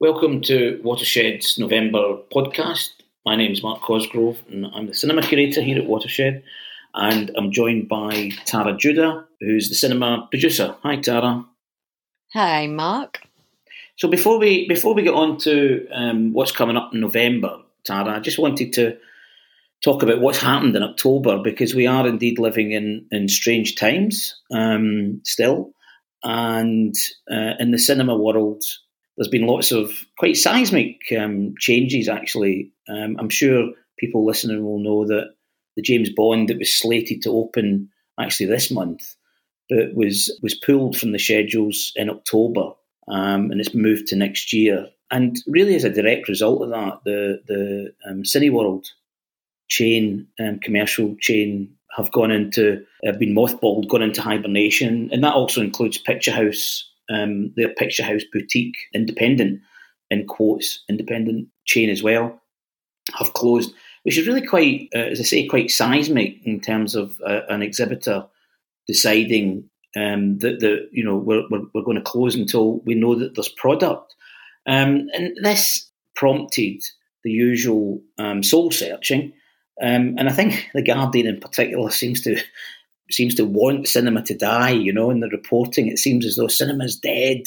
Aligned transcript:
Welcome 0.00 0.40
to 0.42 0.80
Watershed's 0.82 1.56
November 1.56 2.16
podcast. 2.34 2.90
My 3.24 3.36
name 3.36 3.52
is 3.52 3.62
Mark 3.62 3.80
Cosgrove 3.80 4.42
and 4.50 4.66
I'm 4.66 4.88
the 4.88 4.94
cinema 4.94 5.22
curator 5.22 5.62
here 5.62 5.78
at 5.78 5.86
Watershed. 5.86 6.42
And 6.94 7.30
I'm 7.36 7.52
joined 7.52 7.88
by 7.88 8.30
Tara 8.44 8.76
Judah, 8.76 9.24
who's 9.40 9.68
the 9.68 9.76
cinema 9.76 10.26
producer. 10.32 10.74
Hi, 10.82 10.96
Tara. 10.96 11.44
Hi, 12.32 12.66
Mark. 12.66 13.20
So 13.94 14.08
before 14.08 14.40
we 14.40 14.66
before 14.66 14.94
we 14.94 15.02
get 15.02 15.14
on 15.14 15.38
to 15.38 15.86
um, 15.92 16.32
what's 16.32 16.50
coming 16.50 16.76
up 16.76 16.92
in 16.92 17.00
November, 17.00 17.58
Tara, 17.86 18.16
I 18.16 18.18
just 18.18 18.40
wanted 18.40 18.72
to 18.72 18.96
talk 19.84 20.02
about 20.02 20.20
what's 20.20 20.38
happened 20.38 20.74
in 20.74 20.82
October 20.82 21.38
because 21.38 21.72
we 21.72 21.86
are 21.86 22.04
indeed 22.04 22.40
living 22.40 22.72
in 22.72 23.06
in 23.12 23.28
strange 23.28 23.76
times 23.76 24.42
um, 24.50 25.20
still, 25.22 25.70
and 26.24 26.96
uh, 27.30 27.52
in 27.60 27.70
the 27.70 27.78
cinema 27.78 28.16
world, 28.16 28.64
there's 29.16 29.28
been 29.28 29.46
lots 29.46 29.72
of 29.72 29.92
quite 30.18 30.36
seismic 30.36 31.00
um, 31.18 31.54
changes. 31.58 32.08
Actually, 32.08 32.72
um, 32.88 33.16
I'm 33.18 33.28
sure 33.30 33.70
people 33.98 34.26
listening 34.26 34.64
will 34.64 34.80
know 34.80 35.06
that 35.06 35.34
the 35.76 35.82
James 35.82 36.10
Bond 36.10 36.48
that 36.48 36.58
was 36.58 36.74
slated 36.74 37.22
to 37.22 37.30
open 37.30 37.90
actually 38.18 38.46
this 38.46 38.70
month, 38.70 39.14
but 39.68 39.94
was 39.94 40.36
was 40.42 40.54
pulled 40.54 40.96
from 40.96 41.12
the 41.12 41.18
schedules 41.18 41.92
in 41.96 42.10
October, 42.10 42.72
um, 43.08 43.50
and 43.50 43.60
it's 43.60 43.74
moved 43.74 44.08
to 44.08 44.16
next 44.16 44.52
year. 44.52 44.88
And 45.10 45.36
really, 45.46 45.74
as 45.76 45.84
a 45.84 45.90
direct 45.90 46.28
result 46.28 46.62
of 46.62 46.70
that, 46.70 47.00
the 47.04 47.40
the 47.46 47.94
um, 48.08 48.22
Cineworld 48.22 48.86
chain, 49.68 50.26
um, 50.40 50.58
commercial 50.60 51.16
chain, 51.20 51.74
have 51.96 52.10
gone 52.10 52.30
into 52.30 52.84
have 53.04 53.18
been 53.18 53.34
mothballed, 53.34 53.88
gone 53.88 54.02
into 54.02 54.22
hibernation, 54.22 55.10
and 55.12 55.22
that 55.22 55.34
also 55.34 55.60
includes 55.60 55.98
Picture 55.98 56.32
House 56.32 56.90
um, 57.10 57.52
their 57.56 57.70
Picture 57.70 58.04
House 58.04 58.22
boutique, 58.32 58.76
independent, 58.94 59.60
in 60.10 60.26
quotes, 60.26 60.84
independent 60.88 61.48
chain 61.64 61.90
as 61.90 62.02
well, 62.02 62.40
have 63.18 63.32
closed, 63.32 63.74
which 64.02 64.18
is 64.18 64.26
really 64.26 64.46
quite, 64.46 64.88
uh, 64.94 64.98
as 64.98 65.20
I 65.20 65.24
say, 65.24 65.46
quite 65.46 65.70
seismic 65.70 66.36
in 66.44 66.60
terms 66.60 66.94
of 66.94 67.20
uh, 67.26 67.40
an 67.48 67.62
exhibitor 67.62 68.26
deciding 68.86 69.68
um, 69.96 70.38
that 70.38 70.60
the 70.60 70.88
you 70.92 71.04
know 71.04 71.16
we're, 71.16 71.44
we're, 71.50 71.62
we're, 71.72 71.84
going 71.84 71.96
to 71.96 72.02
close 72.02 72.34
until 72.34 72.80
we 72.80 72.94
know 72.94 73.14
that 73.14 73.34
there's 73.34 73.48
product, 73.48 74.14
um, 74.66 75.08
and 75.14 75.36
this 75.42 75.90
prompted 76.16 76.82
the 77.22 77.30
usual 77.30 78.02
um, 78.18 78.42
soul 78.42 78.70
searching. 78.70 79.32
Um, 79.82 80.14
and 80.18 80.28
I 80.28 80.32
think 80.32 80.70
the 80.72 80.82
Guardian 80.82 81.26
in 81.26 81.40
particular 81.40 81.90
seems 81.90 82.20
to 82.22 82.40
seems 83.10 83.34
to 83.36 83.44
want 83.44 83.88
cinema 83.88 84.22
to 84.22 84.36
die. 84.36 84.70
You 84.70 84.92
know, 84.92 85.10
in 85.10 85.20
the 85.20 85.28
reporting, 85.28 85.88
it 85.88 85.98
seems 85.98 86.26
as 86.26 86.36
though 86.36 86.48
cinema's 86.48 86.96
dead. 86.96 87.42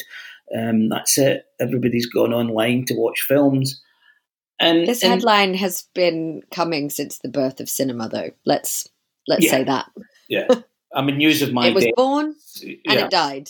Um, 0.56 0.90
that's 0.90 1.18
it. 1.18 1.46
Everybody's 1.60 2.08
gone 2.08 2.34
online 2.34 2.86
to 2.86 2.94
watch 2.94 3.22
films. 3.22 3.82
And 4.60 4.88
this 4.88 5.04
and, 5.04 5.14
headline 5.14 5.54
has 5.56 5.88
been 5.94 6.42
coming 6.52 6.90
since 6.90 7.20
the 7.20 7.30
birth 7.30 7.60
of 7.60 7.70
cinema, 7.70 8.10
though. 8.10 8.32
Let's 8.46 8.88
let's 9.28 9.46
yeah, 9.46 9.52
say 9.52 9.64
that. 9.66 9.92
Yeah, 10.30 10.48
I 10.94 11.02
mean, 11.02 11.18
news 11.18 11.42
of 11.42 11.54
my. 11.54 11.68
it 11.68 11.76
was 11.76 11.88
born 11.96 12.36
and 12.62 12.78
yeah. 12.86 13.06
it 13.06 13.12
died. 13.12 13.50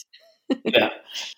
yeah, 0.64 0.90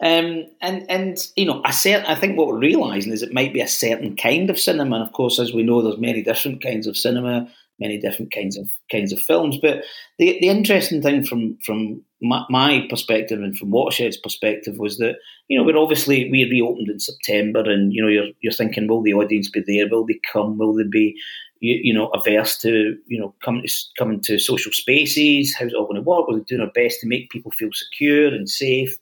um, 0.02 0.46
and 0.62 0.90
and 0.90 1.18
you 1.36 1.46
know, 1.46 1.62
I 1.64 1.72
say, 1.72 1.96
I 1.96 2.16
think 2.16 2.38
what 2.38 2.48
we're 2.48 2.60
realizing 2.60 3.12
is 3.12 3.24
it 3.24 3.34
might 3.34 3.54
be 3.54 3.62
a 3.62 3.68
certain 3.68 4.16
kind 4.16 4.50
of 4.50 4.60
cinema, 4.60 4.98
and 4.98 5.06
of 5.06 5.14
course, 5.14 5.40
as 5.40 5.54
we 5.54 5.64
know, 5.64 5.82
there's 5.82 5.98
many 5.98 6.24
different 6.24 6.64
kinds 6.64 6.88
of 6.88 6.98
cinema 6.98 7.52
many 7.80 7.98
different 7.98 8.34
kinds 8.34 8.58
of 8.58 8.70
kinds 8.92 9.12
of 9.12 9.20
films. 9.20 9.58
But 9.62 9.84
the 10.18 10.38
the 10.42 10.50
interesting 10.50 11.02
thing 11.02 11.24
from 11.24 11.58
from 11.66 12.04
my, 12.22 12.44
my, 12.50 12.86
perspective 12.90 13.42
and 13.42 13.58
from 13.58 13.72
Watershed's 13.72 14.18
perspective 14.18 14.78
was 14.78 14.98
that 14.98 15.16
you 15.48 15.58
know 15.58 15.64
we're 15.64 15.78
obviously 15.78 16.30
we 16.30 16.50
reopened 16.50 16.90
in 16.90 17.00
September, 17.00 17.62
and 17.62 17.94
you 17.94 18.02
know 18.02 18.10
you're 18.10 18.32
you're 18.42 18.54
thinking, 18.54 18.88
will 18.88 19.02
the 19.02 19.14
audience 19.14 19.50
be 19.50 19.64
there? 19.66 19.88
Will 19.90 20.06
they 20.06 20.20
come? 20.32 20.58
Will 20.58 20.74
they 20.74 20.84
be 20.84 21.16
you, 21.62 21.80
you 21.82 21.94
know 21.94 22.08
averse 22.08 22.58
to 22.60 22.98
you 23.08 23.20
know 23.20 23.34
coming 23.44 23.64
to 23.66 23.74
coming 23.98 24.22
to 24.22 24.40
social 24.40 24.72
spaces? 24.72 25.56
How's 25.58 25.70
it 25.70 25.76
all 25.76 25.86
going 25.86 25.96
to 25.96 26.02
work? 26.02 26.28
We're 26.28 26.40
doing 26.40 26.62
our 26.62 26.72
best 26.72 27.00
to 27.02 27.08
make 27.08 27.30
people 27.30 27.52
feel 27.52 27.70
secure 27.74 28.28
and 28.28 28.50
safe. 28.50 28.96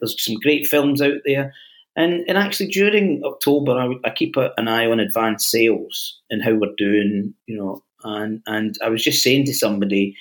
There's 0.00 0.22
some 0.22 0.36
great 0.36 0.66
films 0.66 1.02
out 1.02 1.20
there. 1.24 1.52
And 1.94 2.24
and 2.26 2.38
actually 2.38 2.68
during 2.68 3.22
October, 3.24 3.72
I, 3.72 4.08
I 4.08 4.10
keep 4.10 4.36
a, 4.36 4.50
an 4.56 4.68
eye 4.68 4.86
on 4.86 5.00
advanced 5.00 5.50
sales 5.50 6.18
and 6.30 6.42
how 6.42 6.54
we're 6.54 6.74
doing, 6.78 7.34
you 7.46 7.56
know, 7.56 7.82
and 8.04 8.42
and 8.46 8.76
I 8.84 8.88
was 8.88 9.02
just 9.02 9.22
saying 9.22 9.46
to 9.46 9.54
somebody, 9.54 10.16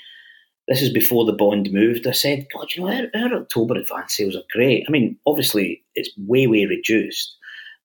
this 0.68 0.82
is 0.82 0.92
before 0.92 1.26
the 1.26 1.34
bond 1.34 1.72
moved. 1.72 2.08
I 2.08 2.12
said, 2.12 2.48
God, 2.54 2.68
you 2.74 2.84
know, 2.84 2.92
our, 2.92 3.24
our 3.24 3.42
October 3.42 3.76
advance 3.76 4.18
sales 4.18 4.36
are 4.36 4.44
great. 4.52 4.86
I 4.88 4.92
mean, 4.92 5.18
obviously 5.26 5.84
it's 5.96 6.12
way 6.18 6.48
way 6.48 6.66
reduced, 6.66 7.36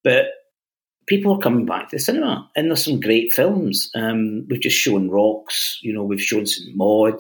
but 0.05 0.27
people 1.07 1.35
are 1.35 1.39
coming 1.39 1.67
back 1.67 1.89
to 1.89 1.97
the 1.97 2.01
cinema, 2.01 2.49
and 2.57 2.69
there's 2.69 2.85
some 2.85 3.01
great 3.01 3.33
films. 3.33 3.91
Um, 3.95 4.47
we've 4.49 4.61
just 4.61 4.77
shown 4.77 5.09
Rocks, 5.09 5.79
you 5.83 5.93
know, 5.93 6.03
we've 6.03 6.21
shown 6.21 6.47
St 6.47 6.77
Maud, 6.77 7.15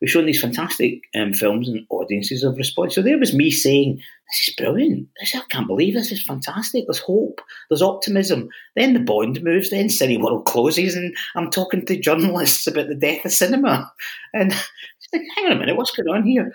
we've 0.00 0.10
shown 0.10 0.26
these 0.26 0.40
fantastic 0.40 1.00
um, 1.14 1.32
films, 1.32 1.68
and 1.68 1.86
audiences 1.90 2.44
have 2.44 2.56
responded. 2.56 2.92
So 2.92 3.02
there 3.02 3.18
was 3.18 3.34
me 3.34 3.50
saying, 3.50 3.96
"This 3.96 4.48
is 4.48 4.54
brilliant! 4.54 5.08
This, 5.20 5.34
I 5.34 5.42
can't 5.50 5.66
believe 5.66 5.94
this 5.94 6.12
is 6.12 6.22
fantastic. 6.22 6.84
There's 6.86 6.98
hope, 6.98 7.40
there's 7.68 7.82
optimism." 7.82 8.48
Then 8.76 8.94
the 8.94 9.00
Bond 9.00 9.42
moves, 9.42 9.70
then 9.70 9.88
Cineworld 9.88 10.44
closes, 10.44 10.94
and 10.94 11.14
I'm 11.34 11.50
talking 11.50 11.84
to 11.86 12.00
journalists 12.00 12.66
about 12.66 12.88
the 12.88 12.94
death 12.94 13.24
of 13.24 13.32
cinema, 13.32 13.92
and 14.32 14.54
like, 15.12 15.22
hang 15.36 15.46
on 15.46 15.52
a 15.52 15.58
minute, 15.58 15.76
what's 15.76 15.90
going 15.90 16.08
on 16.08 16.24
here? 16.24 16.52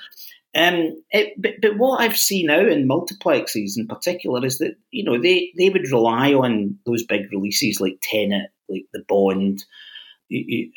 Um, 0.58 1.04
it, 1.12 1.34
but, 1.38 1.54
but 1.62 1.78
what 1.78 2.02
I've 2.02 2.18
seen 2.18 2.48
now 2.48 2.66
in 2.66 2.88
multiplexes 2.88 3.78
in 3.78 3.88
particular 3.88 4.44
is 4.44 4.58
that 4.58 4.76
you 4.90 5.04
know 5.04 5.22
they, 5.22 5.52
they 5.58 5.70
would 5.70 5.92
rely 5.92 6.34
on 6.34 6.80
those 6.86 7.06
big 7.06 7.32
releases 7.32 7.80
like 7.80 8.00
Tenet, 8.02 8.50
like 8.68 8.86
The 8.92 9.04
Bond, 9.08 9.64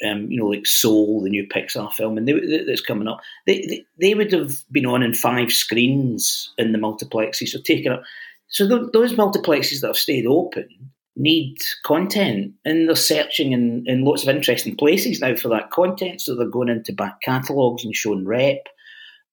um, 0.07 0.31
you 0.31 0.39
know, 0.39 0.47
like 0.47 0.67
Soul, 0.67 1.23
the 1.23 1.31
new 1.31 1.47
Pixar 1.49 1.93
film, 1.93 2.17
and 2.17 2.29
they, 2.29 2.65
that's 2.67 2.81
coming 2.81 3.09
up. 3.09 3.21
They, 3.47 3.61
they, 3.63 3.85
they 4.01 4.15
would 4.15 4.33
have 4.33 4.53
been 4.71 4.87
on 4.87 5.03
in 5.03 5.15
five 5.15 5.51
screens 5.51 6.53
in 6.57 6.73
the 6.73 6.79
multiplexes, 6.79 7.49
so 7.49 7.61
taken 7.61 7.93
up. 7.93 8.03
So 8.49 8.69
th- 8.69 8.93
those 8.93 9.15
multiplexes 9.15 9.81
that 9.81 9.89
have 9.89 9.97
stayed 9.97 10.27
open 10.27 10.69
need 11.17 11.57
content, 11.85 12.53
and 12.65 12.89
they're 12.89 12.95
searching 12.97 13.53
in, 13.53 13.85
in 13.87 14.05
lots 14.05 14.23
of 14.23 14.29
interesting 14.29 14.77
places 14.77 15.21
now 15.21 15.35
for 15.35 15.49
that 15.49 15.71
content. 15.71 16.21
So 16.21 16.35
they're 16.35 16.47
going 16.47 16.69
into 16.69 16.93
back 16.93 17.21
catalogues 17.23 17.85
and 17.85 17.95
showing 17.95 18.27
rep. 18.27 18.69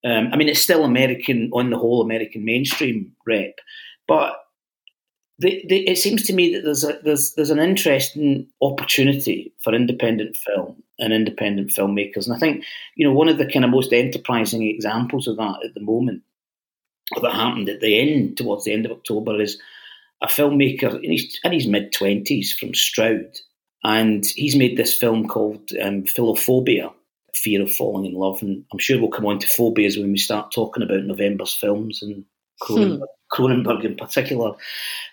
Um, 0.06 0.30
I 0.32 0.38
mean, 0.38 0.50
it's 0.50 0.62
still 0.62 0.84
American 0.84 1.50
on 1.54 1.70
the 1.70 1.78
whole, 1.78 2.02
American 2.02 2.46
mainstream 2.46 3.14
rep, 3.26 3.56
but 4.08 4.36
it 5.40 5.98
seems 5.98 6.24
to 6.24 6.34
me 6.34 6.56
that 6.56 6.64
there's 6.64 6.84
a, 6.84 7.00
there's 7.04 7.34
there's 7.34 7.52
an 7.52 7.60
interesting 7.60 8.48
opportunity 8.62 9.54
for 9.64 9.74
independent 9.74 10.36
film 10.36 10.82
and 10.98 11.14
independent 11.14 11.70
filmmakers, 11.70 12.26
and 12.26 12.36
I 12.36 12.40
think 12.40 12.64
you 12.96 13.08
know 13.08 13.14
one 13.14 13.30
of 13.30 13.38
the 13.38 13.52
kind 13.52 13.64
of 13.64 13.72
most 13.72 13.94
enterprising 13.94 14.64
examples 14.64 15.28
of 15.28 15.38
that 15.38 15.60
at 15.64 15.74
the 15.76 15.82
moment, 15.82 16.24
that 17.22 17.34
happened 17.34 17.70
at 17.70 17.82
the 17.82 18.00
end 18.00 18.38
towards 18.38 18.66
the 18.66 18.74
end 18.74 18.86
of 18.86 18.92
October, 18.92 19.40
is 19.40 19.62
a 20.22 20.28
filmmaker 20.28 21.04
in 21.04 21.12
his, 21.12 21.40
his 21.44 21.68
mid 21.68 21.92
twenties 21.92 22.54
from 22.54 22.74
Stroud, 22.74 23.38
and 23.84 24.26
he's 24.26 24.56
made 24.56 24.76
this 24.76 24.96
film 24.96 25.28
called 25.28 25.72
um, 25.80 26.04
Philophobia, 26.04 26.92
fear 27.38 27.62
of 27.62 27.74
falling 27.74 28.06
in 28.06 28.14
love. 28.14 28.42
And 28.42 28.64
I'm 28.72 28.80
sure 28.80 29.00
we'll 29.00 29.10
come 29.10 29.26
on 29.26 29.40
to 29.40 29.48
phobias 29.48 29.98
when 29.98 30.12
we 30.12 30.18
start 30.18 30.52
talking 30.52 30.84
about 30.84 31.04
November's 31.04 31.54
films 31.54 32.02
and 32.02 32.26
Cronenberg, 32.62 33.00
hmm. 33.00 33.42
Cronenberg 33.42 33.86
in 33.86 33.96
particular. 33.96 34.54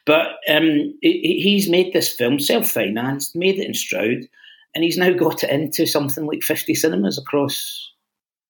But 0.06 0.36
um, 0.48 0.96
he's 1.02 1.68
made 1.68 1.92
this 1.92 2.12
film 2.12 2.38
self 2.40 2.68
financed, 2.68 3.36
made 3.36 3.58
it 3.58 3.66
in 3.66 3.74
Stroud, 3.74 4.28
and 4.74 4.84
he's 4.84 4.98
now 4.98 5.12
got 5.12 5.44
it 5.44 5.50
into 5.50 5.86
something 5.86 6.26
like 6.26 6.42
50 6.42 6.74
cinemas 6.74 7.18
across 7.18 7.92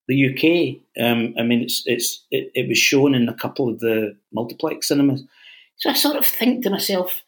the 0.08 0.28
UK. 0.28 1.02
Um, 1.02 1.34
I 1.38 1.42
mean, 1.42 1.62
it's, 1.62 1.82
it's, 1.86 2.24
it, 2.30 2.50
it 2.54 2.68
was 2.68 2.78
shown 2.78 3.14
in 3.14 3.28
a 3.28 3.34
couple 3.34 3.68
of 3.68 3.80
the 3.80 4.16
multiplex 4.32 4.88
cinemas. 4.88 5.22
So 5.76 5.90
I 5.90 5.94
sort 5.94 6.16
of 6.16 6.26
think 6.26 6.62
to 6.62 6.70
myself, 6.70 7.22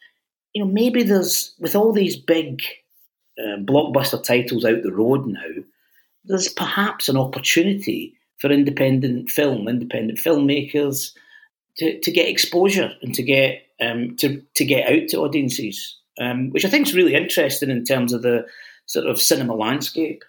you 0.52 0.64
know, 0.64 0.70
maybe 0.70 1.02
there's, 1.02 1.54
with 1.58 1.74
all 1.74 1.92
these 1.92 2.16
big 2.16 2.62
uh, 3.38 3.58
blockbuster 3.58 4.22
titles 4.22 4.64
out 4.64 4.82
the 4.82 4.92
road 4.92 5.26
now, 5.26 5.62
there's 6.26 6.48
perhaps 6.48 7.08
an 7.08 7.16
opportunity 7.16 8.14
for 8.38 8.50
independent 8.50 9.30
film, 9.30 9.68
independent 9.68 10.18
filmmakers 10.18 11.12
to, 11.78 11.98
to 12.00 12.10
get 12.10 12.28
exposure 12.28 12.92
and 13.02 13.14
to 13.14 13.22
get 13.22 13.62
um, 13.80 14.16
to 14.16 14.42
to 14.54 14.64
get 14.64 14.88
out 14.88 15.08
to 15.08 15.18
audiences, 15.18 15.98
um, 16.20 16.50
which 16.50 16.64
I 16.64 16.70
think 16.70 16.86
is 16.86 16.94
really 16.94 17.14
interesting 17.14 17.70
in 17.70 17.84
terms 17.84 18.12
of 18.12 18.22
the 18.22 18.46
sort 18.86 19.06
of 19.06 19.20
cinema 19.20 19.54
landscape. 19.54 20.24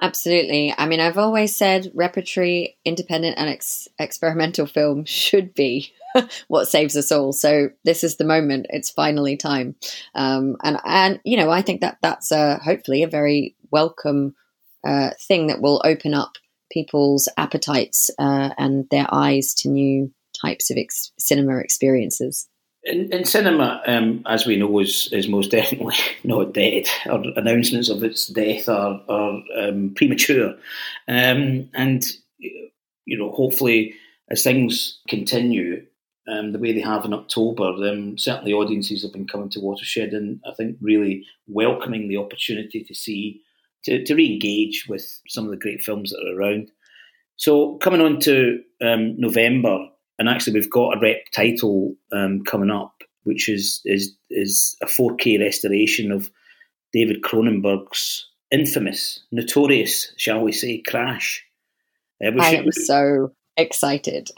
Absolutely. 0.00 0.72
I 0.78 0.86
mean, 0.86 1.00
I've 1.00 1.18
always 1.18 1.56
said 1.56 1.90
repertory, 1.92 2.76
independent, 2.84 3.36
and 3.36 3.50
ex- 3.50 3.88
experimental 3.98 4.66
film 4.66 5.04
should 5.04 5.54
be 5.54 5.92
what 6.48 6.66
saves 6.66 6.96
us 6.96 7.10
all. 7.10 7.32
So 7.32 7.70
this 7.84 8.04
is 8.04 8.16
the 8.16 8.24
moment. 8.24 8.66
It's 8.70 8.90
finally 8.90 9.36
time. 9.36 9.74
Um, 10.14 10.56
and 10.62 10.78
and 10.84 11.20
you 11.24 11.36
know, 11.36 11.50
I 11.50 11.62
think 11.62 11.80
that 11.80 11.98
that's 12.00 12.30
a, 12.30 12.58
hopefully 12.58 13.02
a 13.02 13.08
very 13.08 13.56
welcome 13.72 14.36
uh, 14.86 15.10
thing 15.26 15.48
that 15.48 15.60
will 15.60 15.82
open 15.84 16.14
up 16.14 16.32
people's 16.70 17.28
appetites 17.36 18.10
uh, 18.18 18.50
and 18.58 18.86
their 18.90 19.06
eyes 19.12 19.54
to 19.54 19.68
new 19.68 20.12
types 20.40 20.70
of 20.70 20.76
ex- 20.76 21.12
cinema 21.18 21.58
experiences. 21.58 22.48
in, 22.84 23.12
in 23.12 23.24
cinema, 23.24 23.82
um, 23.86 24.22
as 24.26 24.46
we 24.46 24.56
know, 24.56 24.78
is 24.78 25.08
is 25.12 25.28
most 25.28 25.50
definitely 25.58 25.96
not 26.24 26.52
dead. 26.52 26.88
Or 27.06 27.22
announcements 27.36 27.88
of 27.88 28.02
its 28.02 28.26
death 28.26 28.68
are 28.68 29.00
are 29.08 29.42
um, 29.56 29.92
premature, 29.94 30.54
um, 31.08 31.70
and 31.74 32.04
you 32.38 33.18
know, 33.18 33.30
hopefully, 33.30 33.94
as 34.30 34.42
things 34.42 35.00
continue 35.08 35.86
um, 36.28 36.52
the 36.52 36.58
way 36.58 36.72
they 36.72 36.80
have 36.80 37.04
in 37.04 37.14
October, 37.14 37.64
um, 37.88 38.18
certainly 38.18 38.52
audiences 38.52 39.02
have 39.02 39.12
been 39.12 39.26
coming 39.26 39.48
to 39.50 39.60
Watershed, 39.60 40.12
and 40.12 40.40
I 40.46 40.52
think 40.54 40.76
really 40.80 41.24
welcoming 41.46 42.08
the 42.08 42.18
opportunity 42.18 42.84
to 42.84 42.94
see 42.94 43.40
to, 43.88 44.04
to 44.04 44.14
re-engage 44.14 44.86
with 44.88 45.20
some 45.28 45.44
of 45.44 45.50
the 45.50 45.56
great 45.56 45.80
films 45.80 46.10
that 46.10 46.24
are 46.26 46.38
around. 46.38 46.70
So 47.36 47.76
coming 47.76 48.00
on 48.00 48.20
to 48.20 48.60
um, 48.82 49.18
November, 49.18 49.78
and 50.18 50.28
actually 50.28 50.54
we've 50.54 50.70
got 50.70 50.96
a 50.96 51.00
rep 51.00 51.30
title 51.32 51.94
um, 52.12 52.42
coming 52.44 52.70
up, 52.70 53.02
which 53.24 53.48
is 53.48 53.80
is 53.84 54.14
is 54.30 54.76
a 54.82 54.86
4K 54.86 55.40
restoration 55.40 56.12
of 56.12 56.30
David 56.92 57.22
Cronenberg's 57.22 58.26
infamous, 58.50 59.20
notorious, 59.30 60.12
shall 60.16 60.40
we 60.40 60.52
say, 60.52 60.82
Crash. 60.86 61.44
Uh, 62.22 62.30
I 62.40 62.54
am 62.54 62.72
so 62.72 63.32
excited. 63.56 64.30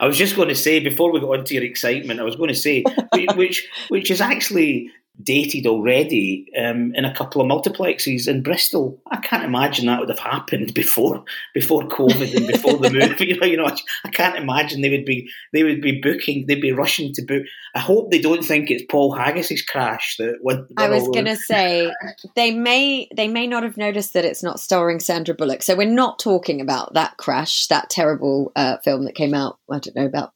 I 0.00 0.06
was 0.06 0.16
just 0.16 0.36
going 0.36 0.48
to 0.48 0.54
say 0.54 0.80
before 0.80 1.12
we 1.12 1.20
got 1.20 1.38
on 1.38 1.44
to 1.44 1.54
your 1.54 1.64
excitement, 1.64 2.20
I 2.20 2.24
was 2.24 2.36
going 2.36 2.48
to 2.48 2.54
say 2.54 2.84
which 3.34 3.68
which 3.88 4.10
is 4.10 4.20
actually 4.20 4.90
dated 5.22 5.66
already 5.66 6.46
um, 6.58 6.92
in 6.94 7.04
a 7.04 7.14
couple 7.14 7.40
of 7.40 7.46
multiplexes 7.46 8.26
in 8.26 8.42
Bristol. 8.42 9.00
I 9.10 9.18
can't 9.18 9.44
imagine 9.44 9.86
that 9.86 10.00
would 10.00 10.08
have 10.08 10.18
happened 10.18 10.74
before 10.74 11.24
before 11.54 11.82
COVID 11.82 12.34
and 12.34 12.46
before 12.46 12.78
the 12.78 12.90
movie. 12.92 13.26
You 13.26 13.38
know, 13.38 13.46
you 13.46 13.56
know, 13.56 13.76
I 14.04 14.10
can't 14.10 14.36
imagine 14.36 14.80
they 14.80 14.90
would 14.90 15.04
be 15.04 15.30
they 15.52 15.62
would 15.62 15.80
be 15.80 16.00
booking, 16.00 16.46
they'd 16.46 16.60
be 16.60 16.72
rushing 16.72 17.12
to 17.14 17.22
book. 17.22 17.44
I 17.76 17.80
hope 17.80 18.10
they 18.10 18.20
don't 18.20 18.44
think 18.44 18.70
it's 18.70 18.84
Paul 18.90 19.14
Haggis's 19.14 19.62
crash. 19.62 20.16
That 20.18 20.38
when, 20.40 20.66
I 20.76 20.88
was 20.88 21.06
going 21.08 21.26
to 21.26 21.36
say 21.36 21.92
they 22.34 22.50
may 22.50 23.08
they 23.14 23.28
may 23.28 23.46
not 23.46 23.62
have 23.62 23.76
noticed 23.76 24.14
that 24.14 24.24
it's 24.24 24.42
not 24.42 24.58
starring 24.58 24.98
Sandra 24.98 25.34
Bullock. 25.34 25.62
So 25.62 25.76
we're 25.76 25.88
not 25.88 26.18
talking 26.18 26.60
about 26.60 26.94
that 26.94 27.16
crash, 27.18 27.68
that 27.68 27.88
terrible 27.88 28.50
uh, 28.56 28.78
film 28.78 29.04
that 29.04 29.14
came 29.14 29.34
out. 29.34 29.58
I 29.70 29.78
don't 29.78 29.94
know 29.94 30.06
about 30.06 30.32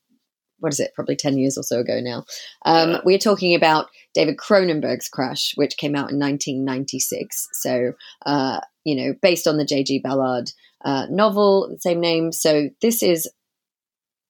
what 0.61 0.73
is 0.73 0.81
it, 0.81 0.93
probably 0.95 1.17
10 1.17 1.39
years 1.39 1.57
or 1.57 1.63
so 1.63 1.81
ago 1.81 2.01
now. 2.01 2.25
Um, 2.65 2.91
yeah. 2.91 3.01
We're 3.05 3.19
talking 3.19 3.55
about 3.55 3.87
David 4.15 4.37
Cronenberg's 4.37 5.09
Crash, 5.09 5.53
which 5.57 5.77
came 5.77 5.95
out 5.95 6.11
in 6.11 6.19
1996. 6.19 7.49
So, 7.53 7.93
uh, 8.27 8.61
you 8.85 8.97
know, 8.97 9.15
based 9.21 9.47
on 9.47 9.57
the 9.57 9.65
J.G. 9.65 10.01
Ballard 10.01 10.51
uh, 10.85 11.07
novel, 11.11 11.69
the 11.71 11.79
same 11.79 12.01
name. 12.01 12.33
So 12.33 12.71
this 12.81 13.03
is 13.03 13.29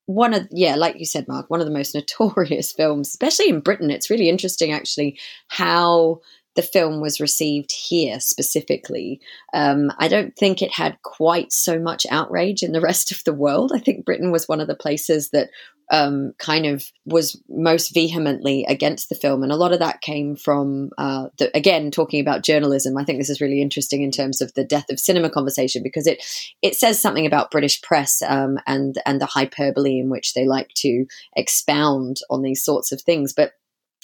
one 0.07 0.33
of, 0.35 0.49
yeah, 0.51 0.75
like 0.77 0.99
you 0.99 1.05
said, 1.05 1.29
Mark, 1.29 1.51
one 1.51 1.61
of 1.61 1.67
the 1.67 1.73
most 1.73 1.95
notorious 1.95 2.73
films, 2.73 3.09
especially 3.09 3.49
in 3.49 3.61
Britain. 3.61 3.91
It's 3.91 4.11
really 4.11 4.29
interesting, 4.29 4.73
actually, 4.73 5.19
how 5.49 6.21
the 6.59 6.63
film 6.65 7.01
was 7.01 7.21
received 7.21 7.71
here 7.71 8.19
specifically. 8.19 9.21
Um, 9.55 9.93
I 9.97 10.09
don't 10.09 10.35
think 10.35 10.61
it 10.61 10.73
had 10.73 11.01
quite 11.03 11.53
so 11.53 11.79
much 11.79 12.05
outrage 12.11 12.65
in 12.65 12.73
the 12.73 12.81
rest 12.91 13.13
of 13.13 13.23
the 13.23 13.33
world. 13.33 13.71
I 13.73 13.79
think 13.79 14.05
Britain 14.05 14.33
was 14.33 14.49
one 14.49 14.61
of 14.61 14.67
the 14.67 14.75
places 14.75 15.31
that 15.31 15.51
um, 15.93 16.33
kind 16.39 16.67
of 16.67 16.91
was 17.07 17.41
most 17.49 17.95
vehemently 17.95 18.65
against 18.69 19.09
the 19.09 19.15
film, 19.15 19.45
and 19.45 19.53
a 19.53 19.57
lot 19.57 19.73
of 19.73 19.79
that 19.79 20.01
came 20.01 20.35
from 20.35 20.91
uh, 20.99 21.29
the, 21.39 21.57
again 21.57 21.93
talking 21.93 22.21
about 22.21 22.43
journalism. 22.43 22.99
I 22.99 23.05
think 23.05 23.21
this 23.21 23.31
is 23.31 23.41
really 23.41 23.63
interesting 23.63 24.03
in 24.03 24.11
terms 24.11 24.41
of 24.41 24.53
the 24.55 24.65
death 24.65 24.91
of 24.91 24.99
cinema 24.99 25.31
conversation 25.31 25.85
because 25.85 26.09
it 26.09 26.23
it 26.61 26.75
says 26.75 26.99
something 26.99 27.25
about 27.25 27.53
British 27.53 27.81
press 27.83 28.21
um, 28.21 28.59
and 28.67 28.97
and 29.07 29.21
the 29.21 29.27
hyperbole 29.27 30.01
in 30.01 30.11
which 30.11 30.35
they 30.35 30.45
like 30.45 30.71
to 30.79 31.07
expound 31.37 32.19
on 32.29 32.43
these 32.43 32.65
sorts 32.65 32.91
of 32.91 33.01
things. 33.01 33.33
But 33.33 33.53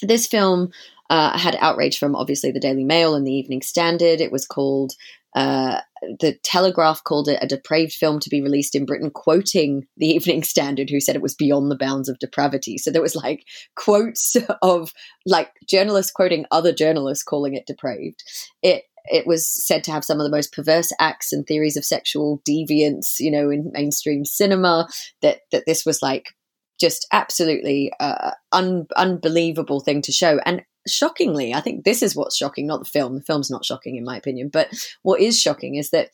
this 0.01 0.27
film 0.27 0.71
uh, 1.09 1.37
had 1.37 1.55
outrage 1.59 1.97
from 1.97 2.15
obviously 2.15 2.51
the 2.51 2.59
Daily 2.59 2.83
Mail 2.83 3.15
and 3.15 3.25
the 3.25 3.33
Evening 3.33 3.61
Standard. 3.61 4.21
It 4.21 4.31
was 4.31 4.45
called 4.45 4.93
uh, 5.35 5.81
the 6.21 6.37
Telegraph 6.43 7.03
called 7.03 7.27
it 7.27 7.39
a 7.41 7.47
depraved 7.47 7.91
film 7.91 8.19
to 8.21 8.29
be 8.29 8.41
released 8.41 8.73
in 8.73 8.85
Britain, 8.85 9.11
quoting 9.11 9.85
the 9.97 10.07
Evening 10.07 10.43
Standard, 10.43 10.89
who 10.89 11.01
said 11.01 11.15
it 11.15 11.21
was 11.21 11.35
beyond 11.35 11.69
the 11.69 11.77
bounds 11.77 12.07
of 12.07 12.19
depravity. 12.19 12.77
So 12.77 12.89
there 12.89 13.01
was 13.01 13.15
like 13.15 13.45
quotes 13.75 14.37
of 14.61 14.93
like 15.25 15.51
journalists 15.67 16.11
quoting 16.11 16.45
other 16.51 16.73
journalists 16.73 17.23
calling 17.23 17.53
it 17.53 17.67
depraved. 17.67 18.23
It 18.63 18.83
it 19.07 19.27
was 19.27 19.45
said 19.47 19.83
to 19.83 19.91
have 19.91 20.03
some 20.03 20.19
of 20.19 20.23
the 20.23 20.35
most 20.35 20.51
perverse 20.51 20.91
acts 20.99 21.31
and 21.31 21.45
theories 21.45 21.77
of 21.77 21.85
sexual 21.85 22.41
deviance, 22.49 23.19
you 23.19 23.29
know, 23.29 23.51
in 23.51 23.71
mainstream 23.73 24.25
cinema. 24.25 24.87
That 25.21 25.41
that 25.51 25.65
this 25.67 25.85
was 25.85 26.01
like 26.01 26.33
just 26.79 27.07
absolutely 27.11 27.91
uh, 27.99 28.31
un- 28.51 28.87
unbelievable 28.95 29.79
thing 29.79 30.01
to 30.03 30.11
show. 30.11 30.39
And 30.45 30.63
shockingly, 30.87 31.53
I 31.53 31.61
think 31.61 31.83
this 31.83 32.01
is 32.01 32.15
what's 32.15 32.37
shocking, 32.37 32.67
not 32.67 32.79
the 32.79 32.89
film. 32.89 33.15
The 33.15 33.23
film's 33.23 33.51
not 33.51 33.65
shocking, 33.65 33.95
in 33.95 34.03
my 34.03 34.17
opinion. 34.17 34.49
But 34.49 34.69
what 35.03 35.21
is 35.21 35.39
shocking 35.39 35.75
is 35.75 35.91
that 35.91 36.09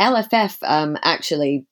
LFF 0.00 0.56
um, 0.62 0.96
actually 1.02 1.66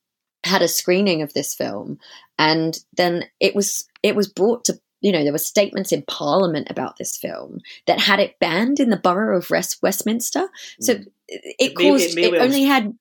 had 0.45 0.63
a 0.63 0.69
screening 0.69 1.23
of 1.23 1.35
this 1.35 1.55
film, 1.55 1.99
and 2.39 2.79
then 2.97 3.25
it 3.41 3.55
was 3.55 3.87
it 4.03 4.17
was 4.17 4.29
brought 4.29 4.65
to 4.65 4.81
you 5.01 5.13
know 5.13 5.23
there 5.23 5.33
were 5.33 5.39
statements 5.39 5.93
in 5.93 6.03
Parliament 6.03 6.69
about 6.71 6.97
this 6.97 7.17
film 7.17 7.61
that 7.87 8.01
had 8.01 8.21
it 8.21 8.39
banned 8.39 8.81
in 8.81 8.91
the 8.91 8.97
borough 8.97 9.39
of 9.39 9.51
Westminster. 9.83 10.49
So 10.81 10.95
mm. 10.95 11.07
it, 11.29 11.57
it, 11.59 11.75
caused 11.75 12.17
it 12.17 12.35
only 12.41 12.65
had 12.65 12.95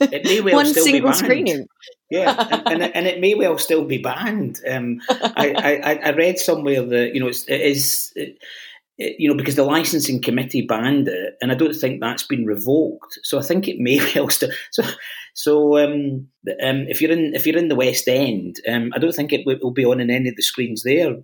well 0.44 0.54
one 0.54 0.66
single 0.66 1.12
screening. 1.12 1.66
Yeah, 2.10 2.34
and, 2.50 2.82
and, 2.82 2.96
and, 2.96 3.06
it 3.06 3.20
may 3.20 3.34
well 3.34 3.58
still 3.58 3.84
be 3.84 3.98
banned. 3.98 4.58
Um, 4.68 5.00
I, 5.10 5.80
I, 5.84 5.94
I, 6.08 6.10
read 6.10 6.38
somewhere 6.38 6.82
that 6.82 7.14
you 7.14 7.20
know 7.20 7.28
it's, 7.28 7.44
it 7.44 7.60
is. 7.60 8.12
It, 8.16 8.38
you 9.02 9.30
know, 9.30 9.34
because 9.34 9.56
the 9.56 9.64
licensing 9.64 10.20
committee 10.20 10.60
banned 10.60 11.08
it, 11.08 11.36
and 11.40 11.50
I 11.50 11.54
don't 11.54 11.74
think 11.74 12.00
that's 12.00 12.22
been 12.22 12.44
revoked. 12.44 13.18
So 13.22 13.38
I 13.38 13.42
think 13.42 13.66
it 13.66 13.78
may 13.78 13.98
well 14.14 14.28
still. 14.28 14.50
So, 14.72 14.82
so 15.32 15.78
um, 15.78 16.28
um, 16.62 16.86
if 16.86 17.00
you're 17.00 17.12
in 17.12 17.34
if 17.34 17.46
you're 17.46 17.56
in 17.56 17.68
the 17.68 17.76
West 17.76 18.08
End, 18.08 18.56
um, 18.68 18.92
I 18.94 18.98
don't 18.98 19.14
think 19.14 19.32
it 19.32 19.46
will 19.46 19.70
be 19.70 19.86
on 19.86 20.00
in 20.00 20.10
any 20.10 20.28
of 20.28 20.36
the 20.36 20.42
screens 20.42 20.82
there. 20.82 21.16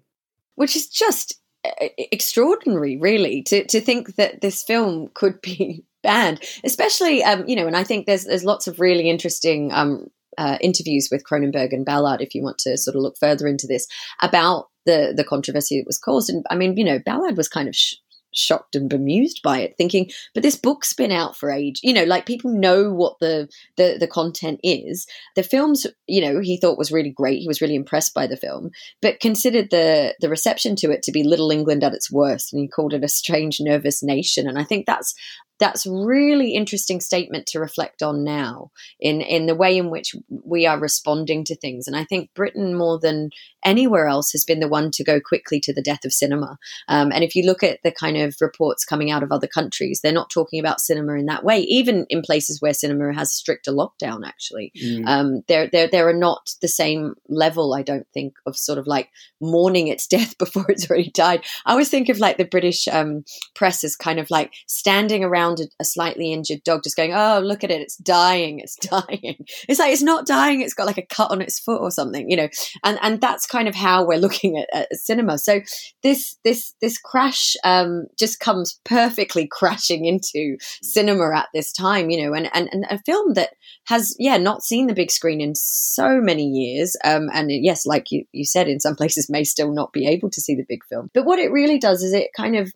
Which 0.55 0.75
is 0.75 0.89
just 0.89 1.39
uh, 1.67 1.89
extraordinary, 1.99 2.97
really, 2.97 3.43
to 3.45 3.67
to 3.67 3.81
think 3.81 4.17
that 4.17 4.41
this 4.41 4.63
film 4.63 5.11
could 5.13 5.43
be 5.43 5.85
banned, 6.07 6.43
especially 6.65 7.23
um, 7.23 7.45
you 7.47 7.57
know, 7.57 7.67
and 7.67 7.77
I 7.77 7.85
think 7.85 8.07
there's 8.07 8.25
there's 8.25 8.45
lots 8.45 8.67
of 8.67 8.81
really 8.81 9.11
interesting 9.11 9.73
um, 9.73 10.07
uh, 10.39 10.59
interviews 10.61 11.09
with 11.11 11.25
Cronenberg 11.25 11.73
and 11.73 11.85
Ballard 11.85 12.21
if 12.21 12.35
you 12.35 12.43
want 12.43 12.59
to 12.59 12.77
sort 12.77 12.97
of 12.97 13.03
look 13.03 13.17
further 13.19 13.47
into 13.47 13.67
this 13.67 13.87
about 14.23 14.69
the 14.85 15.13
the 15.17 15.25
controversy 15.25 15.79
that 15.79 15.87
was 15.87 15.99
caused. 15.99 16.31
And 16.31 16.45
I 16.51 16.55
mean, 16.55 16.77
you 16.77 16.85
know, 16.85 16.99
Ballard 17.05 17.37
was 17.37 17.49
kind 17.49 17.69
of 17.69 17.75
sh- 17.75 17.97
shocked 18.37 18.77
and 18.77 18.91
bemused 18.91 19.41
by 19.43 19.61
it, 19.61 19.75
thinking, 19.79 20.11
"But 20.35 20.43
this 20.43 20.57
book's 20.57 20.93
been 20.93 21.11
out 21.11 21.37
for 21.37 21.51
age. 21.51 21.81
You 21.83 21.93
know, 21.93 22.05
like 22.05 22.27
people 22.27 22.53
know 22.53 22.93
what 22.93 23.17
the 23.21 23.49
the 23.77 23.97
the 23.99 24.07
content 24.07 24.61
is. 24.63 25.07
The 25.35 25.43
film's, 25.43 25.87
you 26.07 26.21
know, 26.21 26.41
he 26.41 26.59
thought 26.59 26.79
was 26.79 26.93
really 26.93 27.11
great. 27.11 27.41
He 27.41 27.49
was 27.49 27.61
really 27.61 27.75
impressed 27.75 28.15
by 28.15 28.27
the 28.27 28.37
film, 28.37 28.71
but 29.03 29.21
considered 29.21 29.71
the 29.71 30.15
the 30.21 30.29
reception 30.29 30.77
to 30.77 30.91
it 30.91 31.03
to 31.05 31.13
be 31.13 31.25
Little 31.25 31.51
England 31.51 31.83
at 31.83 31.95
its 31.95 32.13
worst, 32.13 32.53
and 32.53 32.61
he 32.61 32.69
called 32.69 32.95
it 32.95 33.05
a 33.05 33.09
strange, 33.09 33.59
nervous 33.61 34.03
nation. 34.03 34.47
And 34.47 34.59
I 34.59 34.65
think 34.65 34.87
that's 34.87 35.15
that's 35.59 35.87
really 35.87 36.55
interesting 36.55 37.01
statement 37.01 37.47
to 37.47 37.61
reflect 37.61 38.03
on 38.03 38.25
now 38.25 38.71
in 39.01 39.21
in 39.21 39.47
the 39.47 39.55
way 39.55 39.77
in 39.77 39.91
which 39.91 40.15
we 40.29 40.67
are 40.67 40.79
responding 40.79 41.45
to 41.45 41.57
things. 41.57 41.87
And 41.87 41.97
i 41.97 42.05
think 42.05 42.31
britain 42.35 42.77
more 42.77 42.99
than 42.99 43.31
anywhere 43.65 44.07
else 44.07 44.31
has 44.33 44.45
been 44.45 44.61
the 44.61 44.69
one 44.69 44.91
to 44.93 45.05
go 45.05 45.21
quickly 45.21 45.59
to 45.61 45.73
the 45.73 45.83
death 45.83 46.05
of 46.05 46.13
cinema. 46.13 46.57
Um, 46.89 47.11
and 47.11 47.25
if 47.25 47.35
you 47.35 47.45
look 47.45 47.63
at 47.63 47.81
the 47.83 47.91
kind 47.91 48.17
of 48.17 48.37
reports 48.41 48.85
coming 48.85 49.11
out 49.11 49.23
of 49.23 49.33
other 49.33 49.47
countries 49.47 50.01
they're 50.01 50.13
not 50.13 50.31
talking 50.31 50.61
about 50.61 50.81
cinema 50.81 51.15
in 51.15 51.27
that 51.27 51.45
way 51.45 51.61
even 51.61 52.07
in 52.09 52.23
places 52.23 52.61
where 52.61 52.75
cinema 52.75 53.13
has 53.13 53.33
stricter 53.33 53.73
lockdown 53.73 54.27
actually. 54.27 54.73
Mm. 54.77 55.07
um, 55.07 55.43
there, 55.49 55.69
there 55.71 55.89
there 55.89 56.09
are 56.09 56.13
not 56.13 56.51
the 56.61 56.69
same 56.69 57.15
level 57.29 57.75
i 57.75 57.83
don't 57.83 58.07
think 58.13 58.35
of 58.47 58.57
sort 58.57 58.79
of 58.79 58.87
like 58.87 59.11
mourning 59.41 59.89
its 59.89 60.07
death 60.17 60.37
before 60.39 60.67
it's 60.69 60.89
already 60.89 61.11
died. 61.11 61.43
I 61.65 61.73
always 61.73 61.89
think 61.89 62.09
of 62.09 62.19
like 62.19 62.37
the 62.37 62.45
british 62.45 62.87
um, 62.89 63.25
press 63.55 63.85
as 63.85 63.97
kind 63.97 64.19
of 64.19 64.31
like 64.31 64.53
standing 64.67 65.25
around 65.25 65.46
around 65.47 65.61
a, 65.61 65.65
a, 65.81 65.85
slightly 65.85 66.33
injured 66.33 66.63
dog, 66.65 66.83
just 66.83 66.97
going, 66.97 67.13
"Oh, 67.15 67.41
look 67.41 67.65
at 67.65 67.71
it! 67.71 67.81
It's 67.81 67.97
dying! 67.97 68.61
It's 68.61 68.77
dying!" 68.81 69.45
It's 69.69 69.79
like 69.79 69.93
it's 69.93 70.03
not 70.03 70.27
dying; 70.27 70.61
it's 70.61 70.75
got 70.75 70.87
like 70.87 70.99
a 70.99 71.07
cut 71.07 71.31
on 71.31 71.41
its 71.41 71.59
foot 71.59 71.81
or 71.81 71.91
something, 71.91 72.29
you 72.31 72.37
know. 72.37 72.49
And 72.85 72.99
and 73.03 73.21
that's 73.21 73.47
kind 73.47 73.69
of 73.69 73.75
how 73.75 74.05
we're 74.05 74.19
looking 74.19 74.59
at, 74.59 74.69
at 74.73 74.97
cinema. 74.97 75.39
So 75.39 75.61
this 76.03 76.37
this 76.45 76.75
this 76.81 76.99
crash 76.99 77.55
um, 77.65 78.07
just 78.19 78.41
comes 78.41 78.81
perfectly 78.85 79.47
crashing 79.51 80.05
into 80.05 80.57
cinema 80.83 81.37
at 81.37 81.49
this 81.55 81.73
time, 81.73 82.11
you 82.11 82.23
know, 82.23 82.35
and 82.35 82.51
and, 82.55 82.69
and 82.73 82.85
a 82.91 82.99
film 83.05 83.35
that 83.35 83.51
has 83.87 84.15
yeah 84.19 84.37
not 84.37 84.63
seen 84.63 84.87
the 84.87 84.95
big 84.95 85.11
screen 85.11 85.41
in 85.41 85.55
so 85.55 86.21
many 86.21 86.45
years, 86.45 86.97
um, 87.05 87.29
and 87.33 87.51
yes, 87.51 87.87
like 87.87 88.11
you 88.11 88.25
you 88.33 88.45
said, 88.45 88.69
in 88.69 88.81
some 88.81 88.97
places 88.97 89.31
may 89.31 89.45
still 89.45 89.73
not 89.73 89.93
be 89.93 90.07
able 90.07 90.31
to 90.31 90.41
see 90.41 90.55
the 90.55 90.67
big 90.69 90.85
film. 90.89 91.11
But 91.15 91.25
what 91.25 91.39
it 91.39 91.53
really 91.53 91.79
does 91.79 92.03
is 92.03 92.13
it 92.13 92.31
kind 92.37 92.57
of 92.57 92.73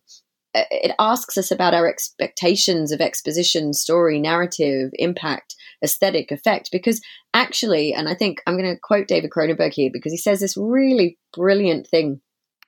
it 0.54 0.95
asks 0.99 1.38
us 1.38 1.50
about 1.50 1.75
our 1.75 1.88
expectations 1.88 2.92
of 2.92 3.00
exposition, 3.00 3.73
story, 3.73 4.19
narrative, 4.19 4.90
impact, 4.95 5.54
aesthetic, 5.85 6.30
effect. 6.30 6.71
Because 6.73 7.00
actually, 7.35 7.92
and 7.92 8.09
I 8.09 8.14
think 8.14 8.42
I'm 8.47 8.57
going 8.57 8.75
to 8.75 8.80
quote 8.80 9.09
David 9.09 9.30
Cronenberg 9.30 9.73
here 9.73 9.90
because 9.92 10.12
he 10.12 10.19
says 10.19 10.40
this 10.40 10.57
really 10.57 11.19
brilliant 11.33 11.87
thing 11.87 12.21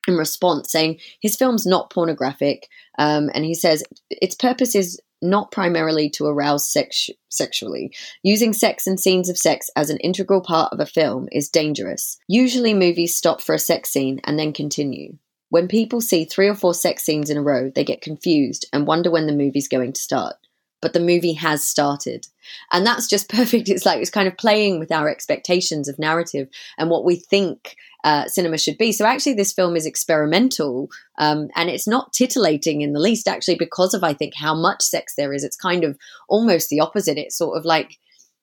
in 0.08 0.16
response, 0.16 0.70
saying 0.70 0.98
his 1.20 1.36
film's 1.36 1.66
not 1.66 1.90
pornographic, 1.90 2.68
um, 2.98 3.30
and 3.34 3.44
he 3.44 3.54
says 3.54 3.84
its 4.10 4.34
purpose 4.34 4.74
is 4.74 5.00
not 5.22 5.52
primarily 5.52 6.10
to 6.10 6.26
arouse 6.26 6.68
sex- 6.68 7.10
sexually. 7.28 7.94
Using 8.24 8.52
sex 8.52 8.86
and 8.86 8.98
scenes 8.98 9.28
of 9.28 9.38
sex 9.38 9.70
as 9.76 9.88
an 9.88 9.98
integral 9.98 10.40
part 10.40 10.72
of 10.72 10.80
a 10.80 10.86
film 10.86 11.28
is 11.30 11.48
dangerous. 11.48 12.18
Usually, 12.26 12.74
movies 12.74 13.14
stop 13.14 13.40
for 13.40 13.54
a 13.54 13.60
sex 13.60 13.90
scene 13.90 14.20
and 14.24 14.38
then 14.38 14.52
continue. 14.52 15.16
When 15.52 15.68
people 15.68 16.00
see 16.00 16.24
three 16.24 16.48
or 16.48 16.54
four 16.54 16.72
sex 16.72 17.04
scenes 17.04 17.28
in 17.28 17.36
a 17.36 17.42
row, 17.42 17.68
they 17.68 17.84
get 17.84 18.00
confused 18.00 18.64
and 18.72 18.86
wonder 18.86 19.10
when 19.10 19.26
the 19.26 19.34
movie's 19.34 19.68
going 19.68 19.92
to 19.92 20.00
start. 20.00 20.36
But 20.80 20.94
the 20.94 20.98
movie 20.98 21.34
has 21.34 21.62
started. 21.62 22.26
And 22.72 22.86
that's 22.86 23.06
just 23.06 23.28
perfect. 23.36 23.68
It's 23.68 23.84
like 23.84 24.00
it's 24.00 24.08
kind 24.08 24.26
of 24.26 24.38
playing 24.38 24.78
with 24.78 24.90
our 24.90 25.10
expectations 25.10 25.88
of 25.88 25.98
narrative 25.98 26.48
and 26.78 26.88
what 26.88 27.04
we 27.04 27.16
think 27.16 27.76
uh, 28.02 28.28
cinema 28.28 28.56
should 28.56 28.78
be. 28.78 28.92
So 28.92 29.04
actually, 29.04 29.34
this 29.34 29.52
film 29.52 29.76
is 29.76 29.84
experimental 29.84 30.88
um, 31.18 31.48
and 31.54 31.68
it's 31.68 31.86
not 31.86 32.14
titillating 32.14 32.80
in 32.80 32.94
the 32.94 32.98
least, 32.98 33.28
actually, 33.28 33.56
because 33.56 33.92
of, 33.92 34.02
I 34.02 34.14
think, 34.14 34.32
how 34.34 34.54
much 34.54 34.80
sex 34.80 35.16
there 35.16 35.34
is. 35.34 35.44
It's 35.44 35.54
kind 35.54 35.84
of 35.84 35.98
almost 36.30 36.70
the 36.70 36.80
opposite. 36.80 37.18
It's 37.18 37.36
sort 37.36 37.58
of 37.58 37.66
like 37.66 37.98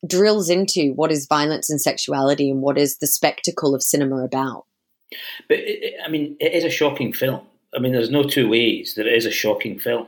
drills 0.05 0.47
into 0.47 0.93
what 0.93 1.11
is 1.11 1.25
violence 1.25 1.71
and 1.71 1.81
sexuality 1.81 2.51
and 2.51 2.61
what 2.61 2.77
is 2.77 2.99
the 2.99 3.07
spectacle 3.07 3.73
of 3.73 3.81
cinema 3.81 4.23
about. 4.23 4.65
But 5.47 5.59
it, 5.59 5.95
I 6.03 6.09
mean, 6.09 6.35
it 6.39 6.53
is 6.53 6.63
a 6.63 6.69
shocking 6.69 7.13
film. 7.13 7.41
I 7.75 7.79
mean, 7.79 7.93
there's 7.93 8.09
no 8.09 8.23
two 8.23 8.49
ways 8.49 8.95
that 8.95 9.07
it 9.07 9.13
is 9.13 9.25
a 9.25 9.31
shocking 9.31 9.79
film. 9.79 10.07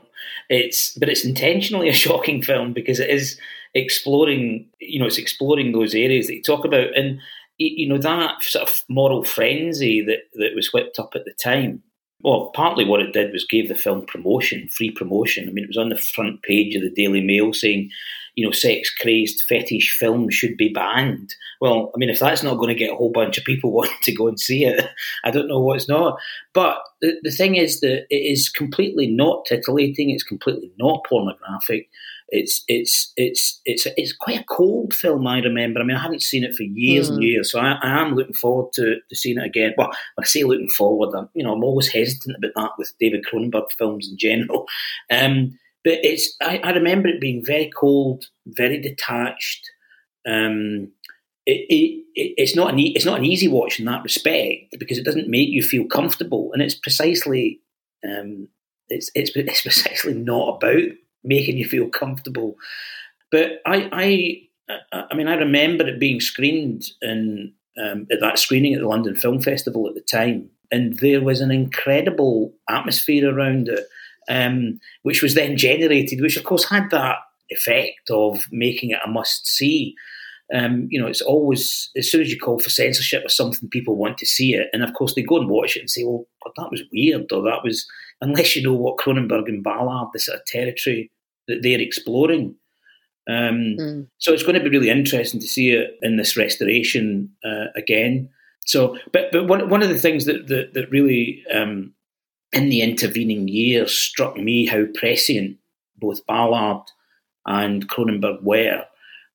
It's 0.49 0.93
but 0.93 1.09
it's 1.09 1.25
intentionally 1.25 1.89
a 1.89 1.93
shocking 1.93 2.41
film 2.41 2.73
because 2.73 2.99
it 2.99 3.09
is 3.09 3.39
exploring. 3.73 4.67
You 4.79 4.99
know, 4.99 5.07
it's 5.07 5.17
exploring 5.17 5.71
those 5.71 5.95
areas 5.95 6.27
that 6.27 6.35
you 6.35 6.43
talk 6.43 6.65
about, 6.65 6.95
and 6.97 7.19
you 7.57 7.87
know 7.87 7.97
that 7.99 8.43
sort 8.43 8.67
of 8.67 8.83
moral 8.89 9.23
frenzy 9.23 10.03
that 10.05 10.19
that 10.33 10.55
was 10.55 10.73
whipped 10.73 10.99
up 10.99 11.13
at 11.15 11.25
the 11.25 11.33
time. 11.33 11.83
Well, 12.23 12.51
partly 12.53 12.85
what 12.85 13.01
it 13.01 13.13
did 13.13 13.31
was 13.33 13.45
gave 13.45 13.67
the 13.67 13.73
film 13.73 14.05
promotion, 14.05 14.67
free 14.69 14.91
promotion. 14.91 15.49
I 15.49 15.51
mean, 15.51 15.63
it 15.63 15.69
was 15.69 15.77
on 15.77 15.89
the 15.89 15.97
front 15.97 16.43
page 16.43 16.75
of 16.75 16.83
the 16.83 16.91
Daily 16.91 17.21
Mail 17.21 17.51
saying, 17.51 17.89
you 18.35 18.45
know, 18.45 18.51
sex 18.51 18.89
crazed 18.93 19.43
fetish 19.43 19.95
films 19.99 20.33
should 20.33 20.57
be 20.57 20.69
banned. 20.69 21.35
Well, 21.59 21.91
I 21.93 21.97
mean, 21.97 22.09
if 22.09 22.19
that's 22.19 22.43
not 22.43 22.55
going 22.55 22.69
to 22.69 22.79
get 22.79 22.91
a 22.91 22.95
whole 22.95 23.11
bunch 23.11 23.37
of 23.37 23.43
people 23.43 23.71
wanting 23.73 23.97
to 24.03 24.15
go 24.15 24.27
and 24.27 24.39
see 24.39 24.65
it, 24.65 24.89
I 25.23 25.31
don't 25.31 25.47
know 25.47 25.59
what's 25.59 25.89
not. 25.89 26.17
But 26.53 26.77
the, 27.01 27.19
the 27.23 27.31
thing 27.31 27.55
is 27.55 27.81
that 27.81 28.05
it 28.09 28.15
is 28.15 28.49
completely 28.49 29.07
not 29.07 29.45
titillating, 29.45 30.09
it's 30.09 30.23
completely 30.23 30.71
not 30.77 31.05
pornographic. 31.07 31.89
It's 32.33 32.63
it's 32.69 33.11
it's 33.17 33.59
it's 33.65 33.85
it's 33.97 34.13
quite 34.13 34.39
a 34.39 34.45
cold 34.45 34.93
film. 34.93 35.27
I 35.27 35.39
remember. 35.39 35.81
I 35.81 35.83
mean, 35.83 35.97
I 35.97 36.01
haven't 36.01 36.21
seen 36.21 36.45
it 36.45 36.55
for 36.55 36.63
years 36.63 37.09
mm. 37.09 37.15
and 37.15 37.23
years, 37.23 37.51
so 37.51 37.59
I, 37.59 37.73
I, 37.81 37.99
am 37.99 38.15
looking 38.15 38.33
forward 38.33 38.71
to, 38.75 39.01
to 39.09 39.15
seeing 39.15 39.37
it 39.37 39.45
again. 39.45 39.73
Well, 39.77 39.87
when 39.87 40.23
I 40.23 40.25
say 40.25 40.45
looking 40.45 40.69
forward, 40.69 41.13
I'm 41.13 41.27
you 41.33 41.43
know 41.43 41.51
I'm 41.51 41.63
always 41.63 41.89
hesitant 41.89 42.37
about 42.37 42.53
that 42.55 42.71
with 42.77 42.93
David 43.01 43.25
Cronenberg 43.25 43.69
films 43.73 44.07
in 44.09 44.17
general. 44.17 44.65
Um, 45.11 45.59
but 45.83 45.99
it's 46.03 46.35
I, 46.41 46.59
I, 46.63 46.71
remember 46.71 47.07
it 47.07 47.21
being 47.21 47.43
very 47.43 47.71
cold, 47.75 48.25
very 48.45 48.79
detached. 48.79 49.69
Um, 50.27 50.91
it, 51.45 51.65
it, 51.69 52.05
it's 52.15 52.55
not 52.55 52.71
an 52.71 52.79
e- 52.79 52.93
it's 52.95 53.05
not 53.05 53.19
an 53.19 53.25
easy 53.25 53.47
watch 53.47 53.79
in 53.79 53.85
that 53.85 54.03
respect 54.03 54.75
because 54.77 54.97
it 54.97 55.05
doesn't 55.05 55.27
make 55.27 55.49
you 55.49 55.63
feel 55.63 55.85
comfortable, 55.85 56.51
and 56.53 56.61
it's 56.61 56.75
precisely 56.75 57.61
um, 58.03 58.47
it's, 58.89 59.09
it's 59.15 59.31
it's 59.35 59.61
precisely 59.63 60.13
not 60.13 60.57
about 60.57 60.91
making 61.23 61.57
you 61.57 61.65
feel 61.65 61.87
comfortable. 61.89 62.55
But 63.31 63.61
I, 63.65 63.89
I, 64.91 65.07
I 65.09 65.15
mean, 65.15 65.27
I 65.27 65.35
remember 65.35 65.87
it 65.87 65.99
being 65.99 66.19
screened 66.19 66.83
in 67.01 67.53
um, 67.81 68.07
at 68.11 68.19
that 68.19 68.39
screening 68.39 68.73
at 68.73 68.81
the 68.81 68.87
London 68.87 69.15
Film 69.15 69.41
Festival 69.41 69.87
at 69.87 69.95
the 69.95 70.01
time, 70.01 70.49
and 70.71 70.99
there 70.99 71.21
was 71.21 71.41
an 71.41 71.51
incredible 71.51 72.53
atmosphere 72.69 73.33
around 73.33 73.69
it, 73.69 73.85
um, 74.29 74.79
which 75.03 75.21
was 75.21 75.35
then 75.35 75.57
generated, 75.57 76.21
which 76.21 76.37
of 76.37 76.43
course 76.43 76.65
had 76.65 76.89
that 76.91 77.17
effect 77.49 78.09
of 78.09 78.45
making 78.51 78.91
it 78.91 78.99
a 79.05 79.09
must 79.09 79.47
see. 79.47 79.95
Um, 80.53 80.87
you 80.89 80.99
know, 80.99 81.07
it's 81.07 81.21
always 81.21 81.89
as 81.95 82.11
soon 82.11 82.21
as 82.21 82.29
you 82.29 82.37
call 82.37 82.59
for 82.59 82.69
censorship 82.69 83.25
or 83.25 83.29
something, 83.29 83.69
people 83.69 83.95
want 83.95 84.17
to 84.17 84.25
see 84.25 84.53
it, 84.53 84.67
and 84.73 84.83
of 84.83 84.93
course 84.93 85.15
they 85.15 85.21
go 85.21 85.37
and 85.37 85.49
watch 85.49 85.77
it 85.77 85.81
and 85.81 85.89
say, 85.89 86.03
"Well, 86.03 86.25
that 86.57 86.71
was 86.71 86.81
weird," 86.91 87.31
or 87.31 87.41
"That 87.43 87.63
was," 87.63 87.87
unless 88.19 88.55
you 88.55 88.63
know 88.63 88.73
what 88.73 88.97
Cronenberg 88.97 89.47
and 89.47 89.63
Ballard, 89.63 90.09
the 90.13 90.19
sort 90.19 90.39
of 90.39 90.45
territory 90.45 91.09
that 91.47 91.61
they're 91.61 91.79
exploring. 91.79 92.55
Um, 93.29 93.75
mm. 93.79 94.07
So 94.17 94.33
it's 94.33 94.43
going 94.43 94.55
to 94.55 94.63
be 94.63 94.69
really 94.69 94.89
interesting 94.89 95.39
to 95.39 95.47
see 95.47 95.71
it 95.71 95.97
in 96.01 96.17
this 96.17 96.35
restoration 96.35 97.29
uh, 97.45 97.67
again. 97.75 98.29
So, 98.65 98.97
but 99.11 99.31
but 99.31 99.47
one 99.47 99.69
one 99.69 99.83
of 99.83 99.89
the 99.89 99.99
things 99.99 100.25
that 100.25 100.47
that, 100.47 100.73
that 100.73 100.91
really 100.91 101.43
um, 101.53 101.93
in 102.53 102.69
the 102.69 102.81
intervening 102.81 103.47
years 103.47 103.93
struck 103.93 104.35
me 104.35 104.65
how 104.65 104.85
prescient 104.93 105.57
both 105.97 106.25
Ballard 106.25 106.83
and 107.45 107.87
Cronenberg 107.89 108.41
were 108.43 108.83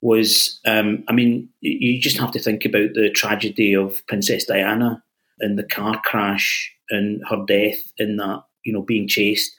was, 0.03 0.61
um, 0.67 1.05
I 1.09 1.13
mean, 1.13 1.49
you 1.61 2.01
just 2.01 2.19
have 2.19 2.31
to 2.33 2.39
think 2.39 2.65
about 2.65 2.91
the 2.95 3.11
tragedy 3.11 3.75
of 3.75 4.07
Princess 4.07 4.45
Diana 4.45 5.03
and 5.41 5.59
the 5.59 5.65
car 5.65 6.01
crash 6.05 6.73
and 6.91 7.23
her 7.29 7.45
death 7.47 7.93
in 7.99 8.17
that, 8.17 8.45
you 8.65 8.73
know, 8.73 8.83
being 8.83 9.09
chased 9.09 9.55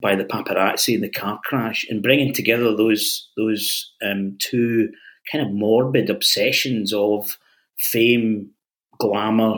by 0.00 0.14
the 0.14 0.24
paparazzi 0.24 0.94
in 0.94 1.00
the 1.00 1.08
car 1.08 1.40
crash 1.44 1.86
and 1.88 2.02
bringing 2.02 2.32
together 2.32 2.74
those 2.76 3.28
those 3.36 3.92
um, 4.02 4.36
two 4.38 4.90
kind 5.30 5.44
of 5.44 5.52
morbid 5.52 6.10
obsessions 6.10 6.92
of 6.92 7.36
fame, 7.78 8.50
glamour, 8.98 9.56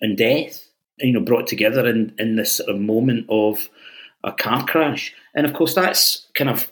and 0.00 0.16
death. 0.16 0.69
You 1.00 1.12
know, 1.12 1.20
brought 1.20 1.46
together 1.46 1.86
in 1.86 2.14
in 2.18 2.36
this 2.36 2.56
sort 2.56 2.70
of 2.70 2.80
moment 2.80 3.26
of 3.28 3.68
a 4.24 4.32
car 4.32 4.66
crash, 4.66 5.14
and 5.34 5.46
of 5.46 5.54
course 5.54 5.74
that's 5.74 6.26
kind 6.34 6.50
of 6.50 6.70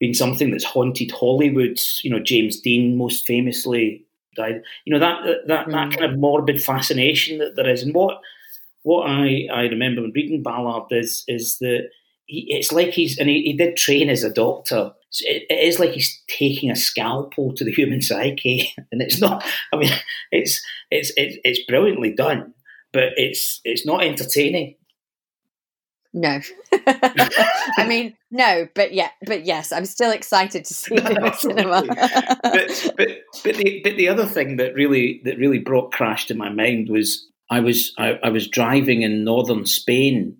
been 0.00 0.14
something 0.14 0.50
that's 0.50 0.64
haunted 0.64 1.10
Hollywood. 1.10 1.78
You 2.02 2.10
know, 2.10 2.20
James 2.20 2.60
Dean 2.60 2.96
most 2.96 3.26
famously 3.26 4.04
died. 4.36 4.62
You 4.84 4.94
know 4.94 5.00
that 5.00 5.18
that 5.46 5.66
mm. 5.66 5.72
that 5.72 5.98
kind 5.98 6.12
of 6.12 6.18
morbid 6.18 6.62
fascination 6.62 7.38
that 7.38 7.56
there 7.56 7.68
is, 7.68 7.82
and 7.82 7.94
what 7.94 8.20
what 8.82 9.08
I 9.08 9.48
I 9.52 9.62
remember 9.62 10.02
when 10.02 10.12
reading 10.14 10.42
Ballard 10.42 10.86
is 10.90 11.24
is 11.28 11.58
that 11.58 11.88
he, 12.26 12.46
it's 12.48 12.72
like 12.72 12.90
he's 12.90 13.18
and 13.18 13.28
he, 13.28 13.42
he, 13.42 13.52
did 13.54 13.76
train 13.76 14.08
as 14.08 14.22
a 14.22 14.32
doctor. 14.32 14.92
So 15.10 15.24
it, 15.26 15.44
it 15.48 15.66
is 15.66 15.78
like 15.78 15.92
he's 15.92 16.22
taking 16.28 16.70
a 16.70 16.76
scalpel 16.76 17.54
to 17.54 17.64
the 17.64 17.72
human 17.72 18.02
psyche, 18.02 18.72
and 18.92 19.02
it's 19.02 19.20
not. 19.20 19.44
I 19.72 19.76
mean, 19.76 19.90
it's 20.32 20.62
it's 20.90 21.12
it's, 21.16 21.36
it's 21.44 21.64
brilliantly 21.66 22.14
done, 22.14 22.54
but 22.92 23.10
it's 23.16 23.60
it's 23.64 23.86
not 23.86 24.02
entertaining. 24.02 24.76
No, 26.14 26.40
I 26.72 27.84
mean 27.86 28.16
no, 28.30 28.66
but 28.74 28.94
yeah, 28.94 29.10
but 29.26 29.44
yes, 29.44 29.72
I'm 29.72 29.84
still 29.84 30.10
excited 30.10 30.64
to 30.64 30.74
see 30.74 30.94
it 30.96 31.06
in 31.06 31.22
the 31.22 31.32
cinema. 31.32 31.82
but 32.42 32.92
but 32.96 33.08
but 33.44 33.56
the 33.56 33.80
but 33.84 33.96
the 33.96 34.08
other 34.08 34.26
thing 34.26 34.56
that 34.56 34.74
really 34.74 35.20
that 35.24 35.38
really 35.38 35.58
brought 35.58 35.92
Crash 35.92 36.26
to 36.26 36.34
my 36.34 36.48
mind 36.48 36.88
was 36.88 37.26
I 37.50 37.60
was 37.60 37.92
I, 37.98 38.18
I 38.22 38.30
was 38.30 38.48
driving 38.48 39.02
in 39.02 39.24
northern 39.24 39.66
Spain 39.66 40.38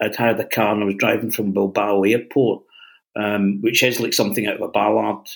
I'd 0.00 0.16
hired 0.16 0.40
a 0.40 0.44
car 0.44 0.74
and 0.74 0.82
I 0.82 0.86
was 0.86 0.96
driving 0.96 1.30
from 1.30 1.52
Bilbao 1.52 2.02
Airport, 2.02 2.62
um, 3.16 3.60
which 3.60 3.82
is 3.82 4.00
like 4.00 4.12
something 4.12 4.46
out 4.46 4.56
of 4.56 4.62
a 4.62 4.68
Ballard 4.68 5.26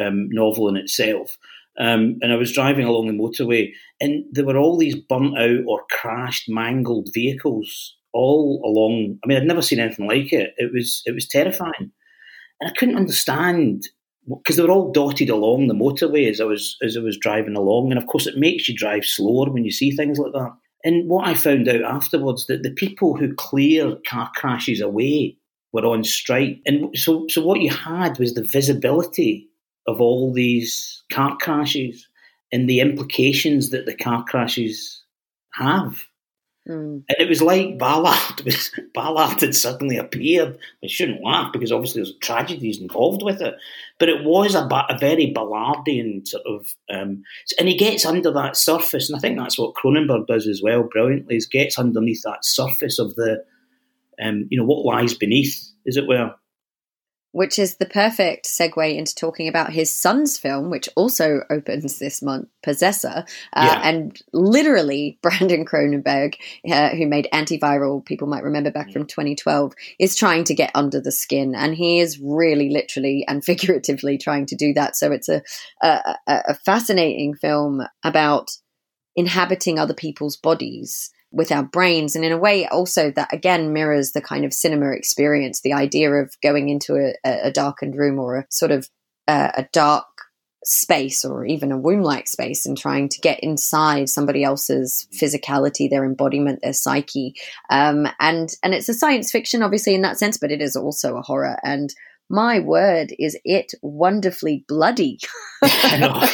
um, 0.00 0.28
novel 0.30 0.68
in 0.68 0.76
itself. 0.76 1.38
Um, 1.80 2.18
and 2.22 2.32
I 2.32 2.36
was 2.36 2.52
driving 2.52 2.86
along 2.86 3.06
the 3.06 3.12
motorway, 3.12 3.70
and 4.00 4.24
there 4.32 4.44
were 4.44 4.56
all 4.56 4.76
these 4.76 4.96
burnt 4.96 5.38
out 5.38 5.60
or 5.66 5.82
crashed, 5.90 6.48
mangled 6.48 7.08
vehicles 7.14 7.94
all 8.12 8.60
along. 8.64 9.18
I 9.22 9.26
mean, 9.26 9.38
I'd 9.38 9.46
never 9.46 9.62
seen 9.62 9.78
anything 9.78 10.08
like 10.08 10.32
it. 10.32 10.54
It 10.56 10.72
was 10.72 11.02
it 11.06 11.14
was 11.14 11.28
terrifying, 11.28 11.92
and 12.60 12.70
I 12.70 12.72
couldn't 12.76 12.96
understand 12.96 13.84
because 14.28 14.56
they 14.56 14.62
were 14.62 14.70
all 14.70 14.92
dotted 14.92 15.30
along 15.30 15.68
the 15.68 15.74
motorway 15.74 16.28
as 16.28 16.40
I 16.40 16.44
was 16.44 16.76
as 16.82 16.96
I 16.96 17.00
was 17.00 17.16
driving 17.16 17.56
along. 17.56 17.92
And 17.92 17.98
of 17.98 18.06
course, 18.08 18.26
it 18.26 18.36
makes 18.36 18.68
you 18.68 18.76
drive 18.76 19.04
slower 19.04 19.50
when 19.50 19.64
you 19.64 19.70
see 19.70 19.90
things 19.90 20.18
like 20.18 20.32
that. 20.32 20.52
And 20.84 21.08
what 21.08 21.26
I 21.26 21.34
found 21.34 21.68
out 21.68 21.82
afterwards 21.82 22.46
that 22.46 22.62
the 22.62 22.70
people 22.72 23.16
who 23.16 23.34
clear 23.34 23.96
car 24.08 24.30
crashes 24.34 24.80
away 24.80 25.36
were 25.72 25.84
on 25.84 26.04
strike. 26.04 26.60
And 26.66 26.96
so, 26.96 27.26
so 27.28 27.44
what 27.44 27.60
you 27.60 27.70
had 27.70 28.18
was 28.18 28.34
the 28.34 28.44
visibility 28.44 29.47
of 29.88 30.02
all 30.02 30.32
these 30.32 31.02
car 31.10 31.36
crashes 31.40 32.06
and 32.52 32.68
the 32.68 32.80
implications 32.80 33.70
that 33.70 33.86
the 33.86 33.96
car 33.96 34.22
crashes 34.24 35.02
have. 35.54 36.04
Mm. 36.68 37.02
And 37.08 37.16
it 37.18 37.28
was 37.28 37.40
like 37.40 37.78
Ballard. 37.78 38.42
Was, 38.44 38.70
Ballard 38.92 39.40
had 39.40 39.54
suddenly 39.54 39.96
appeared. 39.96 40.58
I 40.84 40.86
shouldn't 40.86 41.24
laugh 41.24 41.50
because 41.50 41.72
obviously 41.72 42.02
there's 42.02 42.18
tragedies 42.18 42.78
involved 42.78 43.22
with 43.22 43.40
it. 43.40 43.54
But 43.98 44.10
it 44.10 44.22
was 44.22 44.54
a, 44.54 44.64
a 44.64 44.98
very 44.98 45.32
Ballardian 45.34 46.28
sort 46.28 46.44
of, 46.46 46.74
um, 46.92 47.22
and 47.58 47.68
he 47.68 47.76
gets 47.76 48.04
under 48.04 48.30
that 48.32 48.56
surface, 48.56 49.08
and 49.08 49.16
I 49.16 49.20
think 49.20 49.38
that's 49.38 49.58
what 49.58 49.74
Cronenberg 49.74 50.26
does 50.26 50.46
as 50.46 50.60
well, 50.62 50.82
brilliantly. 50.82 51.36
Is 51.36 51.46
gets 51.46 51.78
underneath 51.78 52.22
that 52.24 52.44
surface 52.44 52.98
of 52.98 53.14
the, 53.14 53.42
um, 54.22 54.46
you 54.50 54.58
know, 54.58 54.66
what 54.66 54.84
lies 54.84 55.14
beneath, 55.14 55.72
as 55.86 55.96
it 55.96 56.06
were. 56.06 56.34
Which 57.38 57.56
is 57.56 57.76
the 57.76 57.86
perfect 57.86 58.46
segue 58.46 58.96
into 58.96 59.14
talking 59.14 59.46
about 59.46 59.70
his 59.70 59.94
son's 59.94 60.36
film, 60.36 60.70
which 60.70 60.88
also 60.96 61.42
opens 61.50 62.00
this 62.00 62.20
month, 62.20 62.48
Possessor. 62.64 63.24
Uh, 63.52 63.64
yeah. 63.64 63.88
And 63.88 64.20
literally, 64.32 65.20
Brandon 65.22 65.64
Cronenberg, 65.64 66.34
uh, 66.68 66.88
who 66.88 67.06
made 67.06 67.28
Antiviral, 67.32 68.04
people 68.04 68.26
might 68.26 68.42
remember 68.42 68.72
back 68.72 68.90
from 68.90 69.06
2012, 69.06 69.72
is 70.00 70.16
trying 70.16 70.42
to 70.42 70.54
get 70.54 70.72
under 70.74 71.00
the 71.00 71.12
skin. 71.12 71.54
And 71.54 71.76
he 71.76 72.00
is 72.00 72.18
really 72.18 72.70
literally 72.70 73.24
and 73.28 73.44
figuratively 73.44 74.18
trying 74.18 74.46
to 74.46 74.56
do 74.56 74.74
that. 74.74 74.96
So 74.96 75.12
it's 75.12 75.28
a, 75.28 75.40
a, 75.80 76.16
a 76.26 76.54
fascinating 76.54 77.34
film 77.34 77.82
about 78.02 78.50
inhabiting 79.14 79.78
other 79.78 79.94
people's 79.94 80.36
bodies 80.36 81.12
with 81.30 81.52
our 81.52 81.62
brains. 81.62 82.16
And 82.16 82.24
in 82.24 82.32
a 82.32 82.38
way, 82.38 82.66
also 82.66 83.10
that 83.12 83.32
again 83.32 83.72
mirrors 83.72 84.12
the 84.12 84.22
kind 84.22 84.44
of 84.44 84.52
cinema 84.52 84.92
experience, 84.92 85.60
the 85.60 85.72
idea 85.72 86.10
of 86.12 86.34
going 86.42 86.68
into 86.68 86.96
a, 86.96 87.14
a 87.24 87.50
darkened 87.50 87.96
room 87.96 88.18
or 88.18 88.38
a 88.38 88.46
sort 88.50 88.70
of 88.70 88.88
uh, 89.26 89.50
a 89.54 89.68
dark 89.72 90.06
space 90.64 91.24
or 91.24 91.46
even 91.46 91.72
a 91.72 91.78
womb 91.78 92.02
like 92.02 92.28
space 92.28 92.66
and 92.66 92.76
trying 92.76 93.08
to 93.08 93.20
get 93.20 93.40
inside 93.40 94.08
somebody 94.08 94.42
else's 94.42 95.06
physicality 95.14 95.88
their 95.88 96.04
embodiment 96.04 96.60
their 96.62 96.72
psyche. 96.72 97.34
Um, 97.70 98.08
and 98.20 98.50
and 98.62 98.74
it's 98.74 98.88
a 98.88 98.94
science 98.94 99.30
fiction 99.30 99.62
obviously 99.62 99.94
in 99.94 100.02
that 100.02 100.18
sense 100.18 100.36
but 100.36 100.50
it 100.50 100.60
is 100.60 100.76
also 100.76 101.16
a 101.16 101.22
horror. 101.22 101.58
And 101.62 101.94
my 102.30 102.60
word, 102.60 103.12
is 103.18 103.38
it 103.44 103.72
wonderfully 103.82 104.64
bloody? 104.68 105.18
a 105.62 106.28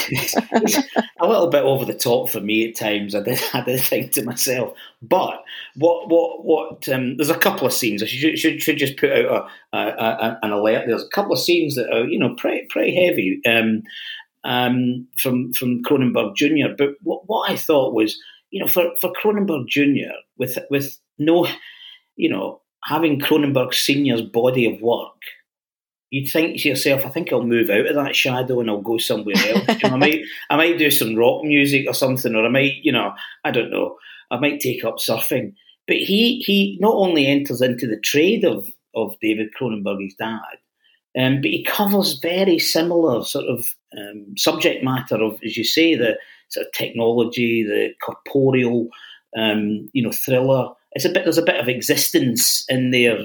little 1.22 1.48
bit 1.48 1.62
over 1.62 1.84
the 1.84 1.94
top 1.94 2.28
for 2.28 2.40
me 2.40 2.68
at 2.68 2.76
times. 2.76 3.14
I 3.14 3.22
did, 3.22 3.40
I 3.52 3.62
did 3.62 3.80
think 3.80 4.12
to 4.12 4.24
myself, 4.24 4.76
but 5.02 5.42
what, 5.76 6.08
what, 6.08 6.44
what? 6.44 6.88
Um, 6.88 7.16
there's 7.16 7.30
a 7.30 7.38
couple 7.38 7.66
of 7.66 7.72
scenes. 7.72 8.02
I 8.02 8.06
should, 8.06 8.38
should, 8.38 8.62
should 8.62 8.76
just 8.76 8.96
put 8.96 9.12
out 9.12 9.48
a, 9.72 9.76
a, 9.76 9.80
a, 9.80 10.38
an 10.42 10.52
alert. 10.52 10.84
There's 10.86 11.04
a 11.04 11.08
couple 11.08 11.32
of 11.32 11.38
scenes 11.38 11.76
that 11.76 11.92
are, 11.92 12.04
you 12.04 12.18
know, 12.18 12.34
pretty, 12.34 12.66
pretty 12.70 12.94
heavy 12.94 13.40
um, 13.46 13.82
um, 14.44 15.06
from 15.18 15.52
from 15.52 15.82
Cronenberg 15.82 16.36
Jr. 16.36 16.74
But 16.76 16.90
what, 17.02 17.22
what 17.26 17.50
I 17.50 17.56
thought 17.56 17.94
was, 17.94 18.18
you 18.50 18.60
know, 18.60 18.68
for 18.68 18.90
for 19.00 19.12
Cronenberg 19.12 19.68
Jr. 19.68 20.12
with 20.38 20.58
with 20.70 20.98
no, 21.18 21.46
you 22.16 22.28
know, 22.28 22.60
having 22.82 23.20
Cronenberg 23.20 23.74
Senior's 23.74 24.22
body 24.22 24.72
of 24.72 24.80
work 24.82 25.14
you'd 26.14 26.30
think 26.30 26.61
to 26.61 26.68
yourself, 26.68 27.04
I 27.04 27.09
think 27.09 27.33
I'll 27.33 27.42
move 27.42 27.71
out 27.71 27.87
of 27.88 27.97
that 27.97 28.14
shadow 28.14 28.61
and 28.61 28.71
I'll 28.71 28.80
go 28.80 28.99
somewhere 28.99 29.35
else. 29.37 29.83
you 29.83 29.88
know, 29.88 29.97
I 29.97 29.99
might 29.99 30.21
I 30.50 30.56
might 30.56 30.78
do 30.78 30.88
some 30.88 31.16
rock 31.16 31.42
music 31.42 31.87
or 31.88 31.94
something, 31.94 32.37
or 32.37 32.47
I 32.47 32.49
might, 32.49 32.76
you 32.85 32.92
know, 32.92 33.12
I 33.44 33.50
don't 33.50 33.71
know, 33.71 33.97
I 34.30 34.38
might 34.38 34.61
take 34.61 34.85
up 34.85 34.99
surfing. 34.99 35.54
But 35.88 35.97
he 35.97 36.38
he 36.47 36.78
not 36.80 36.94
only 36.94 37.26
enters 37.26 37.61
into 37.61 37.88
the 37.88 37.99
trade 37.99 38.44
of 38.44 38.71
of 38.94 39.16
David 39.21 39.49
Cronenberg, 39.61 40.04
his 40.04 40.14
dad, 40.14 40.38
um, 41.18 41.40
but 41.40 41.50
he 41.50 41.64
covers 41.64 42.21
very 42.23 42.61
similar 42.61 43.25
sort 43.25 43.47
of 43.47 43.66
um, 43.99 44.37
subject 44.37 44.85
matter 44.85 45.16
of, 45.16 45.40
as 45.44 45.56
you 45.56 45.64
say, 45.64 45.97
the 45.97 46.16
sort 46.49 46.66
of 46.66 46.73
technology, 46.73 47.64
the 47.64 47.90
corporeal, 48.00 48.87
um, 49.37 49.90
you 49.92 50.02
know, 50.02 50.12
thriller. 50.12 50.68
It's 50.92 51.04
a 51.04 51.09
bit. 51.09 51.25
There's 51.25 51.38
a 51.38 51.42
bit 51.42 51.59
of 51.59 51.68
existence 51.68 52.64
in 52.68 52.92
there 52.92 53.18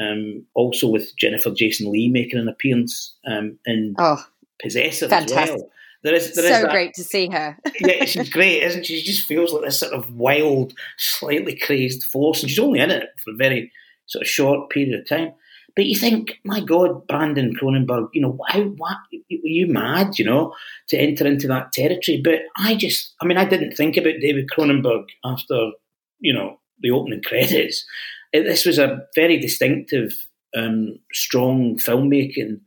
um, 0.00 0.44
also 0.54 0.88
with 0.88 1.16
Jennifer 1.16 1.50
Jason 1.50 1.90
Leigh 1.90 2.08
making 2.08 2.38
an 2.38 2.48
appearance 2.48 3.16
um, 3.26 3.58
in 3.66 3.94
oh, 3.98 4.22
Possessor 4.60 5.08
fantastic. 5.08 5.38
as 5.38 5.48
well. 5.50 5.70
There 6.02 6.14
is, 6.14 6.34
there 6.34 6.44
so 6.44 6.66
is 6.66 6.72
great 6.72 6.92
to 6.94 7.04
see 7.04 7.28
her. 7.28 7.56
yeah, 7.80 8.04
she's 8.04 8.28
great, 8.28 8.62
isn't 8.62 8.84
she? 8.84 9.00
She 9.00 9.06
just 9.06 9.26
feels 9.26 9.52
like 9.52 9.64
this 9.64 9.80
sort 9.80 9.94
of 9.94 10.12
wild, 10.14 10.74
slightly 10.98 11.56
crazed 11.56 12.04
force, 12.04 12.42
and 12.42 12.50
she's 12.50 12.58
only 12.58 12.80
in 12.80 12.90
it 12.90 13.08
for 13.24 13.32
a 13.32 13.36
very 13.36 13.72
sort 14.06 14.22
of 14.22 14.28
short 14.28 14.68
period 14.68 15.00
of 15.00 15.08
time. 15.08 15.32
But 15.74 15.86
you 15.86 15.96
think, 15.96 16.40
my 16.44 16.60
God, 16.60 17.06
Brandon 17.08 17.56
Cronenberg, 17.56 18.08
you 18.12 18.20
know, 18.20 18.38
how, 18.46 18.62
what, 18.62 18.98
were 19.12 19.48
you 19.48 19.66
mad, 19.66 20.18
you 20.18 20.24
know, 20.24 20.54
to 20.88 20.96
enter 20.96 21.26
into 21.26 21.48
that 21.48 21.72
territory? 21.72 22.20
But 22.22 22.40
I 22.56 22.76
just, 22.76 23.14
I 23.20 23.26
mean, 23.26 23.38
I 23.38 23.44
didn't 23.44 23.72
think 23.72 23.96
about 23.96 24.20
David 24.20 24.48
Cronenberg 24.56 25.06
after, 25.24 25.70
you 26.20 26.32
know, 26.32 26.60
the 26.80 26.90
opening 26.90 27.22
credits 27.22 27.84
it, 28.34 28.42
this 28.42 28.66
was 28.66 28.78
a 28.78 29.06
very 29.14 29.38
distinctive, 29.38 30.12
um, 30.56 30.98
strong 31.12 31.78
filmmaking. 31.78 32.60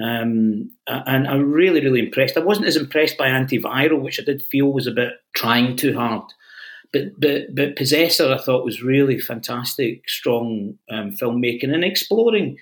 Um, 0.00 0.70
and 0.86 1.26
I'm 1.26 1.50
really, 1.50 1.80
really 1.80 2.00
impressed. 2.00 2.36
I 2.36 2.40
wasn't 2.40 2.66
as 2.66 2.76
impressed 2.76 3.16
by 3.16 3.28
Antiviral, 3.28 4.02
which 4.02 4.20
I 4.20 4.22
did 4.22 4.42
feel 4.42 4.70
was 4.70 4.86
a 4.86 4.92
bit 4.92 5.14
trying 5.34 5.76
too 5.76 5.96
hard. 5.96 6.22
But 6.92 7.18
but 7.18 7.54
but 7.54 7.76
Possessor, 7.76 8.32
I 8.32 8.38
thought 8.38 8.64
was 8.64 8.82
really 8.82 9.18
fantastic, 9.18 10.08
strong 10.08 10.78
um, 10.90 11.10
filmmaking 11.12 11.74
and 11.74 11.84
exploring 11.84 12.58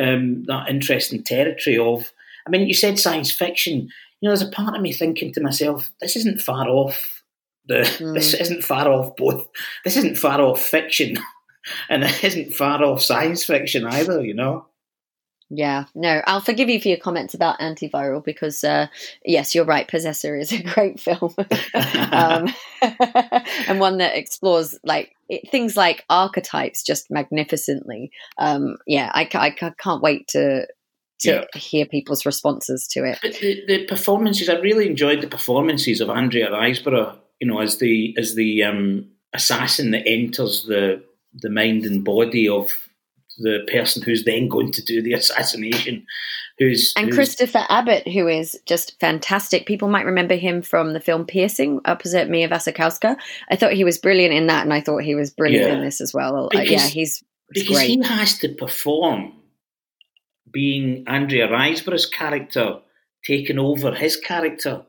um, 0.00 0.44
that 0.44 0.68
interesting 0.68 1.24
territory 1.24 1.76
of. 1.76 2.12
I 2.46 2.50
mean, 2.50 2.68
you 2.68 2.74
said 2.74 2.98
science 2.98 3.32
fiction. 3.32 3.88
You 4.20 4.28
know, 4.28 4.30
there's 4.30 4.48
a 4.48 4.50
part 4.50 4.76
of 4.76 4.82
me 4.82 4.92
thinking 4.92 5.32
to 5.32 5.40
myself, 5.40 5.90
this 6.00 6.14
isn't 6.16 6.42
far 6.42 6.68
off. 6.68 7.22
The 7.66 7.80
mm. 7.80 8.14
this 8.14 8.34
isn't 8.34 8.62
far 8.62 8.88
off 8.88 9.16
both. 9.16 9.46
This 9.84 9.96
isn't 9.96 10.18
far 10.18 10.40
off 10.40 10.60
fiction. 10.60 11.18
and 11.88 12.04
it 12.04 12.24
isn't 12.24 12.54
far 12.54 12.82
off 12.82 13.02
science 13.02 13.44
fiction 13.44 13.86
either, 13.86 14.24
you 14.24 14.34
know. 14.34 14.66
Yeah, 15.52 15.86
no, 15.96 16.22
I'll 16.28 16.40
forgive 16.40 16.68
you 16.68 16.80
for 16.80 16.86
your 16.86 16.96
comments 16.96 17.34
about 17.34 17.58
antiviral 17.58 18.24
because, 18.24 18.62
uh, 18.62 18.86
yes, 19.24 19.52
you're 19.52 19.64
right. 19.64 19.88
Possessor 19.88 20.36
is 20.36 20.52
a 20.52 20.62
great 20.74 21.00
film, 21.00 21.34
um, 22.12 22.54
and 23.66 23.80
one 23.80 23.98
that 23.98 24.16
explores 24.16 24.78
like 24.84 25.16
it, 25.28 25.50
things 25.50 25.76
like 25.76 26.04
archetypes 26.08 26.84
just 26.84 27.10
magnificently. 27.10 28.12
Um, 28.38 28.76
yeah, 28.86 29.10
I, 29.12 29.28
I, 29.34 29.46
I, 29.60 29.70
can't 29.76 30.00
wait 30.00 30.28
to 30.28 30.68
to 31.22 31.30
yeah. 31.30 31.44
hear 31.58 31.84
people's 31.84 32.24
responses 32.24 32.86
to 32.92 33.04
it. 33.04 33.18
But 33.20 33.34
the, 33.34 33.62
the, 33.66 33.84
performances, 33.86 34.48
I 34.48 34.54
really 34.54 34.86
enjoyed 34.86 35.20
the 35.20 35.26
performances 35.26 36.00
of 36.00 36.10
Andrea 36.10 36.48
Riseborough. 36.50 37.16
You 37.40 37.48
know, 37.48 37.58
as 37.58 37.78
the 37.78 38.14
as 38.16 38.36
the 38.36 38.62
um, 38.62 39.08
assassin 39.34 39.90
that 39.90 40.06
enters 40.06 40.64
the 40.68 41.02
the 41.34 41.50
mind 41.50 41.84
and 41.84 42.04
body 42.04 42.48
of 42.48 42.70
the 43.38 43.60
person 43.70 44.02
who's 44.02 44.24
then 44.24 44.48
going 44.48 44.72
to 44.72 44.84
do 44.84 45.02
the 45.02 45.12
assassination. 45.14 46.06
Who's 46.58 46.92
and 46.96 47.06
who's, 47.06 47.14
Christopher 47.14 47.64
Abbott, 47.70 48.06
who 48.06 48.28
is 48.28 48.58
just 48.66 48.98
fantastic. 49.00 49.66
People 49.66 49.88
might 49.88 50.04
remember 50.04 50.34
him 50.34 50.60
from 50.60 50.92
the 50.92 51.00
film 51.00 51.24
Piercing, 51.24 51.80
opposite 51.86 52.28
Mia 52.28 52.48
Wasikowska. 52.48 53.16
I 53.50 53.56
thought 53.56 53.72
he 53.72 53.84
was 53.84 53.96
brilliant 53.96 54.34
in 54.34 54.48
that, 54.48 54.64
and 54.64 54.72
I 54.72 54.82
thought 54.82 55.02
he 55.02 55.14
was 55.14 55.30
brilliant 55.30 55.68
yeah. 55.68 55.74
in 55.74 55.84
this 55.84 56.02
as 56.02 56.12
well. 56.12 56.50
Uh, 56.54 56.60
yeah, 56.60 56.80
he's, 56.80 56.88
he's 56.88 57.24
because 57.48 57.76
great. 57.76 57.88
he 57.88 58.02
has 58.02 58.38
to 58.40 58.50
perform 58.50 59.32
being 60.52 61.04
Andrea 61.06 61.48
Riseborough's 61.48 62.06
character 62.06 62.80
taking 63.24 63.58
over 63.58 63.94
his 63.94 64.16
character. 64.16 64.82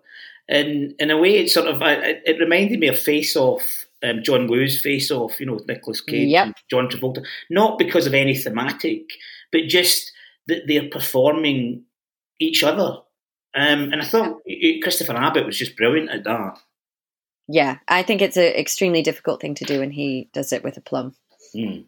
And 0.49 0.93
in 0.99 1.11
a 1.11 1.17
way, 1.17 1.37
it 1.37 1.51
sort 1.51 1.67
of 1.67 1.81
it 1.81 2.39
reminded 2.39 2.79
me 2.79 2.87
of 2.87 2.99
Face 2.99 3.35
Off 3.35 3.85
um, 4.03 4.23
John 4.23 4.47
Woo's 4.47 4.81
Face 4.81 5.11
Off, 5.11 5.39
you 5.39 5.45
know, 5.45 5.53
with 5.53 5.67
Nicolas 5.67 6.01
Cage 6.01 6.29
yep. 6.29 6.45
and 6.47 6.55
John 6.69 6.87
Travolta, 6.87 7.25
not 7.49 7.77
because 7.77 8.07
of 8.07 8.13
any 8.13 8.35
thematic, 8.35 9.03
but 9.51 9.67
just 9.67 10.11
that 10.47 10.63
they're 10.67 10.89
performing 10.89 11.83
each 12.39 12.63
other. 12.63 12.97
Um, 13.53 13.91
and 13.91 14.01
I 14.01 14.05
thought 14.05 14.41
Christopher 14.81 15.15
Abbott 15.15 15.45
was 15.45 15.57
just 15.57 15.75
brilliant 15.75 16.09
at 16.09 16.23
that. 16.23 16.57
Yeah, 17.47 17.79
I 17.87 18.03
think 18.03 18.21
it's 18.21 18.37
an 18.37 18.43
extremely 18.43 19.01
difficult 19.01 19.41
thing 19.41 19.55
to 19.55 19.65
do, 19.65 19.81
and 19.81 19.93
he 19.93 20.29
does 20.33 20.53
it 20.53 20.63
with 20.63 20.77
a 20.77 20.81
plum. 20.81 21.15
Mm. 21.55 21.85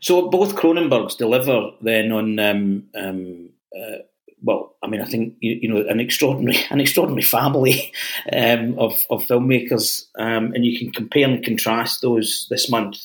So 0.00 0.28
both 0.28 0.56
Cronenbergs 0.56 1.16
deliver 1.16 1.70
then 1.80 2.10
on 2.10 2.38
um, 2.38 2.84
um, 2.94 3.50
uh, 3.76 3.98
well, 4.42 4.76
I 4.82 4.86
mean, 4.86 5.00
I 5.00 5.04
think 5.04 5.34
you, 5.40 5.58
you, 5.62 5.68
know 5.68 5.86
an 5.88 6.00
extraordinary 6.00 6.58
an 6.70 6.80
extraordinary 6.80 7.22
family 7.22 7.92
um, 8.32 8.78
of 8.78 9.04
of 9.10 9.22
filmmakers, 9.24 10.06
um, 10.18 10.52
and 10.52 10.64
you 10.64 10.78
can 10.78 10.90
compare 10.92 11.28
and 11.28 11.44
contrast 11.44 12.02
those 12.02 12.46
this 12.50 12.70
month. 12.70 12.98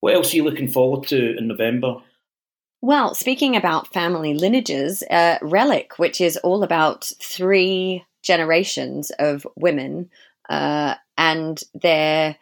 What 0.00 0.14
else 0.14 0.32
are 0.32 0.36
you 0.36 0.44
looking 0.44 0.68
forward 0.68 1.08
to 1.08 1.36
in 1.36 1.48
November? 1.48 1.96
Well, 2.82 3.14
speaking 3.14 3.56
about 3.56 3.92
family 3.92 4.34
lineages, 4.34 5.02
uh, 5.10 5.38
Relic, 5.40 5.98
which 5.98 6.20
is 6.20 6.36
all 6.36 6.62
about 6.62 7.10
three 7.20 8.04
generations 8.22 9.10
of 9.18 9.46
women 9.56 10.10
uh, 10.48 10.94
and 11.16 11.62
their 11.74 12.36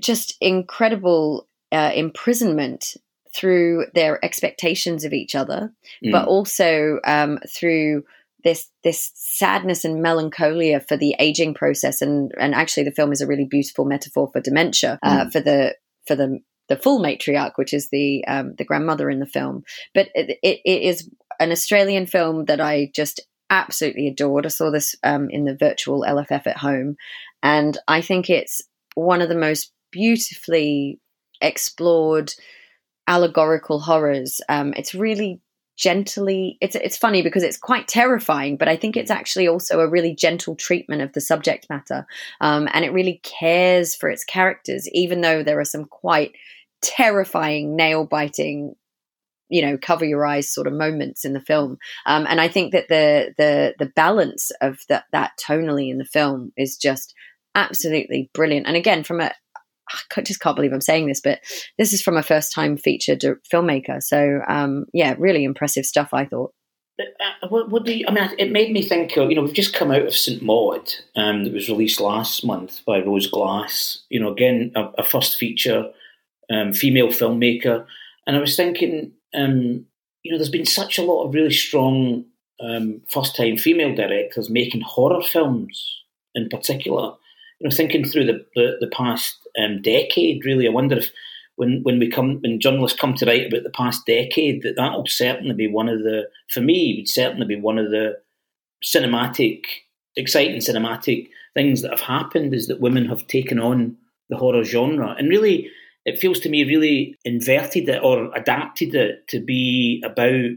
just 0.00 0.36
incredible 0.40 1.46
uh, 1.70 1.92
imprisonment 1.94 2.96
through 3.38 3.86
their 3.94 4.22
expectations 4.24 5.04
of 5.04 5.12
each 5.12 5.34
other, 5.34 5.72
mm. 6.04 6.10
but 6.10 6.26
also 6.26 6.98
um, 7.04 7.38
through 7.48 8.02
this 8.44 8.70
this 8.84 9.12
sadness 9.14 9.84
and 9.84 10.02
melancholia 10.02 10.80
for 10.80 10.96
the 10.96 11.14
aging 11.18 11.54
process. 11.54 12.02
And 12.02 12.32
and 12.38 12.54
actually, 12.54 12.84
the 12.84 12.92
film 12.92 13.12
is 13.12 13.20
a 13.20 13.26
really 13.26 13.44
beautiful 13.44 13.84
metaphor 13.84 14.28
for 14.32 14.40
dementia 14.40 14.98
uh, 15.02 15.24
mm. 15.24 15.32
for 15.32 15.40
the 15.40 15.76
for 16.06 16.16
the 16.16 16.40
the 16.68 16.76
full 16.76 17.00
matriarch, 17.00 17.52
which 17.56 17.72
is 17.72 17.88
the 17.90 18.24
um, 18.26 18.54
the 18.58 18.64
grandmother 18.64 19.08
in 19.08 19.20
the 19.20 19.26
film. 19.26 19.62
But 19.94 20.08
it, 20.14 20.38
it, 20.42 20.60
it 20.64 20.82
is 20.82 21.08
an 21.40 21.52
Australian 21.52 22.06
film 22.06 22.46
that 22.46 22.60
I 22.60 22.90
just 22.94 23.20
absolutely 23.50 24.08
adored. 24.08 24.46
I 24.46 24.50
saw 24.50 24.70
this 24.70 24.96
um, 25.04 25.30
in 25.30 25.44
the 25.44 25.56
virtual 25.56 26.02
LFF 26.02 26.46
at 26.46 26.56
home, 26.56 26.96
and 27.42 27.78
I 27.86 28.00
think 28.00 28.28
it's 28.28 28.62
one 28.94 29.22
of 29.22 29.28
the 29.28 29.36
most 29.36 29.72
beautifully 29.92 31.00
explored 31.40 32.32
allegorical 33.08 33.80
horrors. 33.80 34.40
Um, 34.48 34.74
it's 34.76 34.94
really 34.94 35.40
gently 35.76 36.58
it's 36.60 36.74
it's 36.74 36.96
funny 36.96 37.22
because 37.22 37.44
it's 37.44 37.56
quite 37.56 37.86
terrifying 37.86 38.56
but 38.56 38.66
i 38.66 38.74
think 38.74 38.96
it's 38.96 39.12
actually 39.12 39.46
also 39.46 39.78
a 39.78 39.88
really 39.88 40.12
gentle 40.12 40.56
treatment 40.56 41.00
of 41.02 41.12
the 41.12 41.20
subject 41.20 41.68
matter. 41.70 42.04
Um, 42.40 42.68
and 42.72 42.84
it 42.84 42.92
really 42.92 43.20
cares 43.22 43.94
for 43.94 44.10
its 44.10 44.24
characters 44.24 44.88
even 44.92 45.20
though 45.20 45.44
there 45.44 45.60
are 45.60 45.64
some 45.64 45.84
quite 45.84 46.32
terrifying 46.82 47.76
nail 47.76 48.04
biting 48.04 48.74
you 49.48 49.62
know 49.62 49.78
cover 49.80 50.04
your 50.04 50.26
eyes 50.26 50.52
sort 50.52 50.66
of 50.66 50.72
moments 50.72 51.24
in 51.24 51.32
the 51.32 51.40
film. 51.40 51.78
Um, 52.06 52.26
and 52.28 52.40
i 52.40 52.48
think 52.48 52.72
that 52.72 52.88
the 52.88 53.34
the 53.38 53.74
the 53.78 53.92
balance 53.94 54.50
of 54.60 54.80
that 54.88 55.04
that 55.12 55.38
tonally 55.40 55.90
in 55.90 55.98
the 55.98 56.04
film 56.04 56.52
is 56.56 56.76
just 56.76 57.14
absolutely 57.54 58.30
brilliant. 58.34 58.66
And 58.66 58.76
again 58.76 59.04
from 59.04 59.20
a 59.20 59.32
I 60.16 60.20
just 60.20 60.40
can't 60.40 60.56
believe 60.56 60.72
I'm 60.72 60.80
saying 60.80 61.06
this, 61.06 61.20
but 61.20 61.40
this 61.78 61.92
is 61.92 62.02
from 62.02 62.16
a 62.16 62.22
first 62.22 62.52
time 62.52 62.76
featured 62.76 63.20
filmmaker. 63.52 64.02
So, 64.02 64.40
um, 64.48 64.86
yeah, 64.92 65.14
really 65.18 65.44
impressive 65.44 65.84
stuff, 65.84 66.10
I 66.12 66.24
thought. 66.24 66.52
Uh, 67.00 67.48
what, 67.48 67.70
what, 67.70 67.84
do 67.84 67.96
you, 67.96 68.04
I 68.08 68.12
mean, 68.12 68.28
it 68.38 68.50
made 68.50 68.72
me 68.72 68.82
think, 68.82 69.14
you 69.14 69.34
know, 69.34 69.42
we've 69.42 69.54
just 69.54 69.74
come 69.74 69.92
out 69.92 70.02
of 70.02 70.16
St. 70.16 70.42
Maud, 70.42 70.92
um, 71.14 71.44
that 71.44 71.52
was 71.52 71.68
released 71.68 72.00
last 72.00 72.44
month 72.44 72.84
by 72.84 72.98
Rose 72.98 73.28
Glass. 73.28 74.02
You 74.08 74.20
know, 74.20 74.32
again, 74.32 74.72
a, 74.74 74.86
a 74.98 75.04
first 75.04 75.36
feature 75.36 75.90
um, 76.50 76.72
female 76.72 77.08
filmmaker. 77.08 77.86
And 78.26 78.36
I 78.36 78.40
was 78.40 78.56
thinking, 78.56 79.12
um, 79.34 79.86
you 80.22 80.32
know, 80.32 80.38
there's 80.38 80.50
been 80.50 80.66
such 80.66 80.98
a 80.98 81.02
lot 81.02 81.24
of 81.24 81.34
really 81.34 81.52
strong 81.52 82.24
um, 82.60 83.00
first 83.08 83.36
time 83.36 83.56
female 83.56 83.94
directors 83.94 84.50
making 84.50 84.80
horror 84.80 85.22
films 85.22 86.02
in 86.34 86.48
particular 86.48 87.12
you 87.60 87.68
know, 87.68 87.74
thinking 87.74 88.04
through 88.04 88.26
the, 88.26 88.44
the, 88.54 88.76
the 88.80 88.88
past 88.88 89.36
um, 89.62 89.82
decade, 89.82 90.44
really, 90.44 90.66
I 90.66 90.70
wonder 90.70 90.98
if 90.98 91.10
when, 91.56 91.80
when 91.82 91.98
we 91.98 92.08
come 92.08 92.38
when 92.40 92.60
journalists 92.60 92.98
come 92.98 93.14
to 93.14 93.26
write 93.26 93.48
about 93.48 93.64
the 93.64 93.70
past 93.70 94.06
decade, 94.06 94.62
that 94.62 94.76
that'll 94.76 95.06
certainly 95.06 95.54
be 95.54 95.66
one 95.66 95.88
of 95.88 95.98
the 96.00 96.28
for 96.50 96.60
me 96.60 96.94
would 96.96 97.08
certainly 97.08 97.46
be 97.46 97.60
one 97.60 97.78
of 97.78 97.90
the 97.90 98.12
cinematic, 98.84 99.64
exciting 100.16 100.58
cinematic 100.58 101.28
things 101.54 101.82
that 101.82 101.90
have 101.90 102.00
happened 102.00 102.54
is 102.54 102.68
that 102.68 102.80
women 102.80 103.06
have 103.06 103.26
taken 103.26 103.58
on 103.58 103.96
the 104.28 104.36
horror 104.36 104.62
genre. 104.62 105.16
And 105.18 105.28
really 105.28 105.68
it 106.04 106.18
feels 106.18 106.38
to 106.40 106.48
me 106.48 106.64
really 106.64 107.16
inverted 107.24 107.88
it 107.88 108.02
or 108.02 108.34
adapted 108.34 108.94
it 108.94 109.26
to 109.28 109.40
be 109.40 110.02
about 110.04 110.50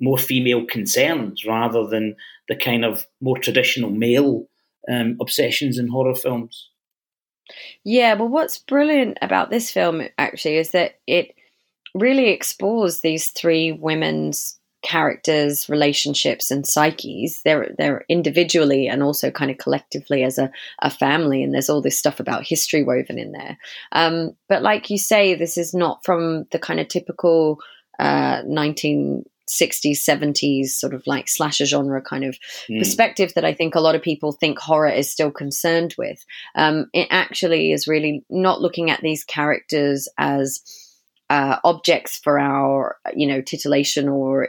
more 0.00 0.18
female 0.18 0.66
concerns 0.66 1.44
rather 1.46 1.86
than 1.86 2.14
the 2.48 2.56
kind 2.56 2.84
of 2.84 3.06
more 3.20 3.38
traditional 3.38 3.90
male 3.90 4.46
um, 4.90 5.16
obsessions 5.20 5.78
in 5.78 5.88
horror 5.88 6.14
films. 6.14 6.70
Yeah, 7.84 8.14
well, 8.14 8.28
what's 8.28 8.58
brilliant 8.58 9.18
about 9.22 9.50
this 9.50 9.70
film 9.70 10.02
actually 10.18 10.56
is 10.56 10.72
that 10.72 10.98
it 11.06 11.34
really 11.94 12.30
explores 12.30 13.00
these 13.00 13.30
three 13.30 13.72
women's 13.72 14.58
characters, 14.82 15.68
relationships, 15.68 16.50
and 16.50 16.66
psyches. 16.66 17.42
They're 17.44 17.74
they're 17.76 18.04
individually 18.08 18.88
and 18.88 19.02
also 19.02 19.30
kind 19.30 19.50
of 19.50 19.58
collectively 19.58 20.22
as 20.22 20.38
a, 20.38 20.50
a 20.80 20.90
family, 20.90 21.42
and 21.42 21.52
there's 21.52 21.70
all 21.70 21.82
this 21.82 21.98
stuff 21.98 22.20
about 22.20 22.46
history 22.46 22.82
woven 22.82 23.18
in 23.18 23.32
there. 23.32 23.58
Um, 23.92 24.36
but 24.48 24.62
like 24.62 24.90
you 24.90 24.98
say, 24.98 25.34
this 25.34 25.58
is 25.58 25.74
not 25.74 26.04
from 26.04 26.46
the 26.52 26.58
kind 26.58 26.80
of 26.80 26.88
typical 26.88 27.58
uh, 27.98 28.42
19 28.46 29.24
60s 29.48 29.98
70s 29.98 30.68
sort 30.68 30.94
of 30.94 31.06
like 31.06 31.28
slasher 31.28 31.66
genre 31.66 32.02
kind 32.02 32.24
of 32.24 32.36
mm. 32.68 32.78
perspective 32.78 33.32
that 33.34 33.44
i 33.44 33.54
think 33.54 33.74
a 33.74 33.80
lot 33.80 33.94
of 33.94 34.02
people 34.02 34.32
think 34.32 34.58
horror 34.58 34.88
is 34.88 35.10
still 35.10 35.30
concerned 35.30 35.94
with 35.96 36.24
um, 36.54 36.90
it 36.92 37.08
actually 37.10 37.72
is 37.72 37.86
really 37.86 38.24
not 38.28 38.60
looking 38.60 38.90
at 38.90 39.00
these 39.00 39.24
characters 39.24 40.08
as 40.18 40.62
uh, 41.28 41.58
objects 41.64 42.18
for 42.18 42.38
our 42.38 42.98
you 43.14 43.26
know 43.26 43.40
titillation 43.40 44.08
or 44.08 44.48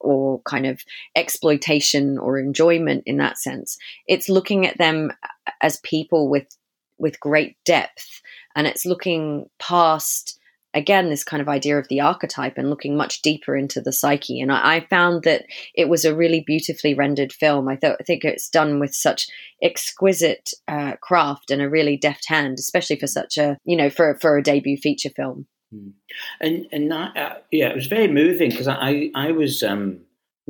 or 0.00 0.40
kind 0.42 0.66
of 0.66 0.82
exploitation 1.16 2.18
or 2.18 2.38
enjoyment 2.38 3.02
in 3.06 3.16
that 3.16 3.38
sense 3.38 3.78
it's 4.06 4.28
looking 4.28 4.66
at 4.66 4.76
them 4.76 5.10
as 5.62 5.78
people 5.78 6.28
with 6.28 6.46
with 6.98 7.20
great 7.20 7.56
depth 7.64 8.20
and 8.54 8.66
it's 8.66 8.84
looking 8.84 9.48
past 9.58 10.38
again 10.74 11.10
this 11.10 11.24
kind 11.24 11.40
of 11.40 11.48
idea 11.48 11.78
of 11.78 11.88
the 11.88 12.00
archetype 12.00 12.56
and 12.56 12.70
looking 12.70 12.96
much 12.96 13.22
deeper 13.22 13.56
into 13.56 13.80
the 13.80 13.92
psyche. 13.92 14.40
And 14.40 14.52
I, 14.52 14.76
I 14.76 14.86
found 14.88 15.24
that 15.24 15.44
it 15.74 15.88
was 15.88 16.04
a 16.04 16.14
really 16.14 16.42
beautifully 16.46 16.94
rendered 16.94 17.32
film. 17.32 17.68
I, 17.68 17.76
thought, 17.76 17.96
I 18.00 18.04
think 18.04 18.24
it's 18.24 18.48
done 18.48 18.80
with 18.80 18.94
such 18.94 19.26
exquisite 19.62 20.50
uh, 20.68 20.96
craft 21.02 21.50
and 21.50 21.60
a 21.60 21.68
really 21.68 21.96
deft 21.96 22.28
hand 22.28 22.58
especially 22.58 22.96
for 22.96 23.06
such 23.06 23.36
a 23.36 23.58
you 23.64 23.76
know 23.76 23.90
for, 23.90 24.16
for 24.20 24.36
a 24.38 24.42
debut 24.42 24.76
feature 24.76 25.10
film. 25.10 25.46
Hmm. 25.72 25.90
and 26.40 26.66
and 26.72 26.90
that, 26.90 27.16
uh, 27.16 27.34
yeah 27.52 27.68
it 27.68 27.76
was 27.76 27.86
very 27.86 28.08
moving 28.08 28.50
because 28.50 28.66
I, 28.66 29.10
I 29.14 29.30
was 29.30 29.62
um 29.62 30.00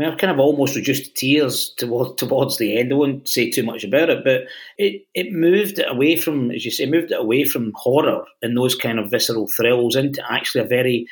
I 0.00 0.02
mean, 0.02 0.12
I've 0.12 0.18
kind 0.18 0.32
of 0.32 0.38
almost 0.38 0.76
reduced 0.76 1.04
to 1.04 1.12
tears 1.12 1.74
toward, 1.76 2.16
towards 2.16 2.56
the 2.56 2.78
end. 2.78 2.90
I 2.90 2.96
won't 2.96 3.28
say 3.28 3.50
too 3.50 3.62
much 3.62 3.84
about 3.84 4.08
it, 4.08 4.24
but 4.24 4.44
it, 4.78 5.02
it 5.14 5.30
moved 5.30 5.78
it 5.78 5.90
away 5.90 6.16
from, 6.16 6.50
as 6.50 6.64
you 6.64 6.70
say, 6.70 6.86
moved 6.86 7.12
it 7.12 7.20
away 7.20 7.44
from 7.44 7.72
horror 7.74 8.24
and 8.40 8.56
those 8.56 8.74
kind 8.74 8.98
of 8.98 9.10
visceral 9.10 9.46
thrills 9.54 9.96
into 9.96 10.22
actually 10.32 10.62
a 10.62 10.68
very 10.68 11.06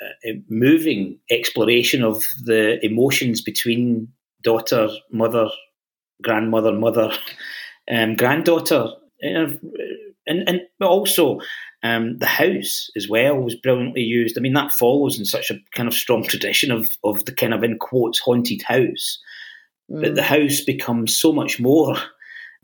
uh, 0.00 0.32
moving 0.48 1.18
exploration 1.28 2.04
of 2.04 2.24
the 2.44 2.78
emotions 2.86 3.40
between 3.40 4.06
daughter, 4.44 4.88
mother, 5.10 5.48
grandmother, 6.22 6.72
mother, 6.72 7.10
um, 7.90 8.14
granddaughter, 8.14 8.90
and 9.22 9.58
and 10.26 10.60
but 10.78 10.88
also 10.88 11.40
um, 11.82 12.18
the 12.18 12.26
house 12.26 12.90
as 12.96 13.08
well 13.08 13.36
was 13.36 13.54
brilliantly 13.54 14.02
used. 14.02 14.36
I 14.36 14.40
mean, 14.40 14.52
that 14.52 14.72
follows 14.72 15.18
in 15.18 15.24
such 15.24 15.50
a 15.50 15.58
kind 15.74 15.88
of 15.88 15.94
strong 15.94 16.24
tradition 16.28 16.70
of, 16.70 16.88
of 17.04 17.24
the 17.24 17.32
kind 17.32 17.54
of 17.54 17.64
in 17.64 17.78
quotes 17.78 18.18
haunted 18.18 18.62
house. 18.62 19.18
Mm. 19.90 20.02
But 20.02 20.14
the 20.14 20.22
house 20.22 20.60
becomes 20.60 21.16
so 21.16 21.32
much 21.32 21.58
more 21.58 21.96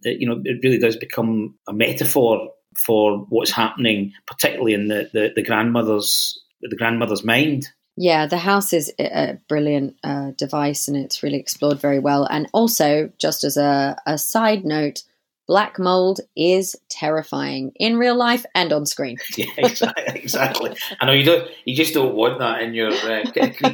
that, 0.03 0.21
you 0.21 0.29
know, 0.29 0.41
it 0.45 0.61
really 0.63 0.79
does 0.79 0.97
become 0.97 1.55
a 1.69 1.73
metaphor 1.73 2.51
for 2.77 3.27
what's 3.31 3.51
happening, 3.51 4.13
particularly 4.27 4.75
in 4.75 4.89
the, 4.89 5.09
the, 5.13 5.33
the 5.35 5.43
grandmother's 5.43 6.43
the 6.63 6.77
grandmother's 6.77 7.25
mind. 7.25 7.69
Yeah, 7.97 8.27
the 8.27 8.39
house 8.39 8.73
is 8.73 8.93
a 8.99 9.39
brilliant 9.49 9.97
uh, 10.05 10.33
device 10.37 10.89
and 10.89 10.97
it's 10.97 11.23
really 11.23 11.39
explored 11.39 11.81
very 11.81 11.99
well. 11.99 12.25
And 12.25 12.49
also, 12.53 13.11
just 13.19 13.45
as 13.45 13.57
a, 13.57 13.97
a 14.07 14.19
side 14.19 14.65
note, 14.65 15.03
black 15.47 15.79
mold 15.79 16.21
is 16.37 16.77
terrifying 16.89 17.73
in 17.77 17.97
real 17.97 18.17
life 18.17 18.45
and 18.55 18.73
on 18.73 18.87
screen. 18.87 19.17
yeah, 19.37 19.47
exactly. 19.59 20.05
exactly. 20.21 20.77
I 21.01 21.07
know 21.07 21.13
you 21.13 21.25
don't. 21.25 21.49
You 21.65 21.77
just 21.77 21.95
don't 21.95 22.15
want 22.15 22.39
that 22.39 22.63
in 22.63 22.75
your 22.75 22.93
uh, 22.93 23.25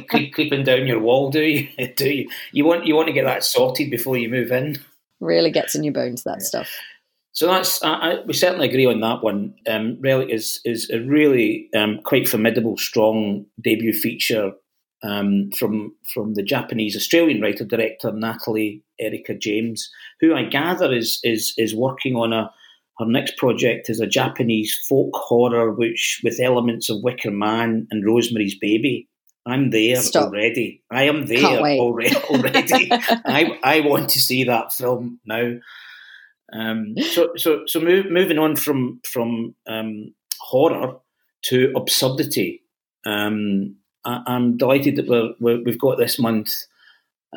creeping 0.33 0.63
down 0.63 0.87
your 0.87 0.99
wall, 0.99 1.29
do 1.29 1.41
you? 1.41 1.67
do 1.95 2.09
you? 2.09 2.29
You 2.51 2.65
want 2.65 2.85
you 2.85 2.95
want 2.95 3.07
to 3.07 3.13
get 3.13 3.25
that 3.25 3.43
sorted 3.43 3.89
before 3.89 4.17
you 4.17 4.29
move 4.29 4.51
in. 4.51 4.77
Really 5.19 5.51
gets 5.51 5.75
in 5.75 5.83
your 5.83 5.93
bones 5.93 6.23
that 6.23 6.39
yeah. 6.39 6.45
stuff. 6.45 6.69
So 7.31 7.47
that's 7.47 7.83
I, 7.83 8.19
we 8.27 8.33
certainly 8.33 8.69
agree 8.69 8.85
on 8.85 9.01
that 9.01 9.23
one. 9.23 9.55
Um, 9.67 9.97
Relic 9.99 10.29
is 10.29 10.59
is 10.65 10.89
a 10.91 10.99
really 10.99 11.69
um, 11.75 11.99
quite 12.03 12.27
formidable, 12.27 12.77
strong 12.77 13.45
debut 13.61 13.93
feature 13.93 14.51
um, 15.03 15.51
from 15.57 15.93
from 16.13 16.33
the 16.33 16.43
Japanese 16.43 16.95
Australian 16.95 17.41
writer 17.41 17.65
director 17.65 18.11
Natalie 18.11 18.81
Erica 18.99 19.35
James, 19.35 19.89
who 20.21 20.33
I 20.33 20.43
gather 20.43 20.91
is 20.93 21.19
is 21.23 21.53
is 21.57 21.75
working 21.75 22.15
on 22.15 22.33
a 22.33 22.51
her 22.99 23.05
next 23.05 23.37
project 23.37 23.89
is 23.89 23.99
a 23.99 24.07
Japanese 24.07 24.77
folk 24.87 25.11
horror, 25.15 25.71
which 25.71 26.21
with 26.23 26.39
elements 26.39 26.89
of 26.89 27.01
Wicker 27.01 27.31
Man 27.31 27.87
and 27.89 28.05
Rosemary's 28.05 28.57
Baby. 28.57 29.09
I'm 29.45 29.71
there 29.71 29.97
Stop. 29.97 30.27
already. 30.27 30.83
I 30.89 31.03
am 31.03 31.25
there 31.25 31.43
already. 31.43 32.15
already. 32.29 32.89
I 32.91 33.59
I 33.63 33.79
want 33.81 34.09
to 34.11 34.21
see 34.21 34.45
that 34.45 34.71
film 34.73 35.19
now. 35.25 35.55
Um, 36.53 36.95
so 36.99 37.31
so 37.35 37.63
so 37.65 37.79
move, 37.81 38.09
moving 38.09 38.37
on 38.37 38.55
from 38.55 39.01
from 39.05 39.55
um, 39.67 40.13
horror 40.39 40.95
to 41.45 41.73
absurdity. 41.75 42.63
Um, 43.05 43.75
I, 44.05 44.21
am 44.27 44.57
delighted 44.57 44.95
that 44.97 45.07
we're, 45.07 45.61
we 45.61 45.71
have 45.71 45.79
got 45.79 45.97
this 45.97 46.19
month 46.19 46.53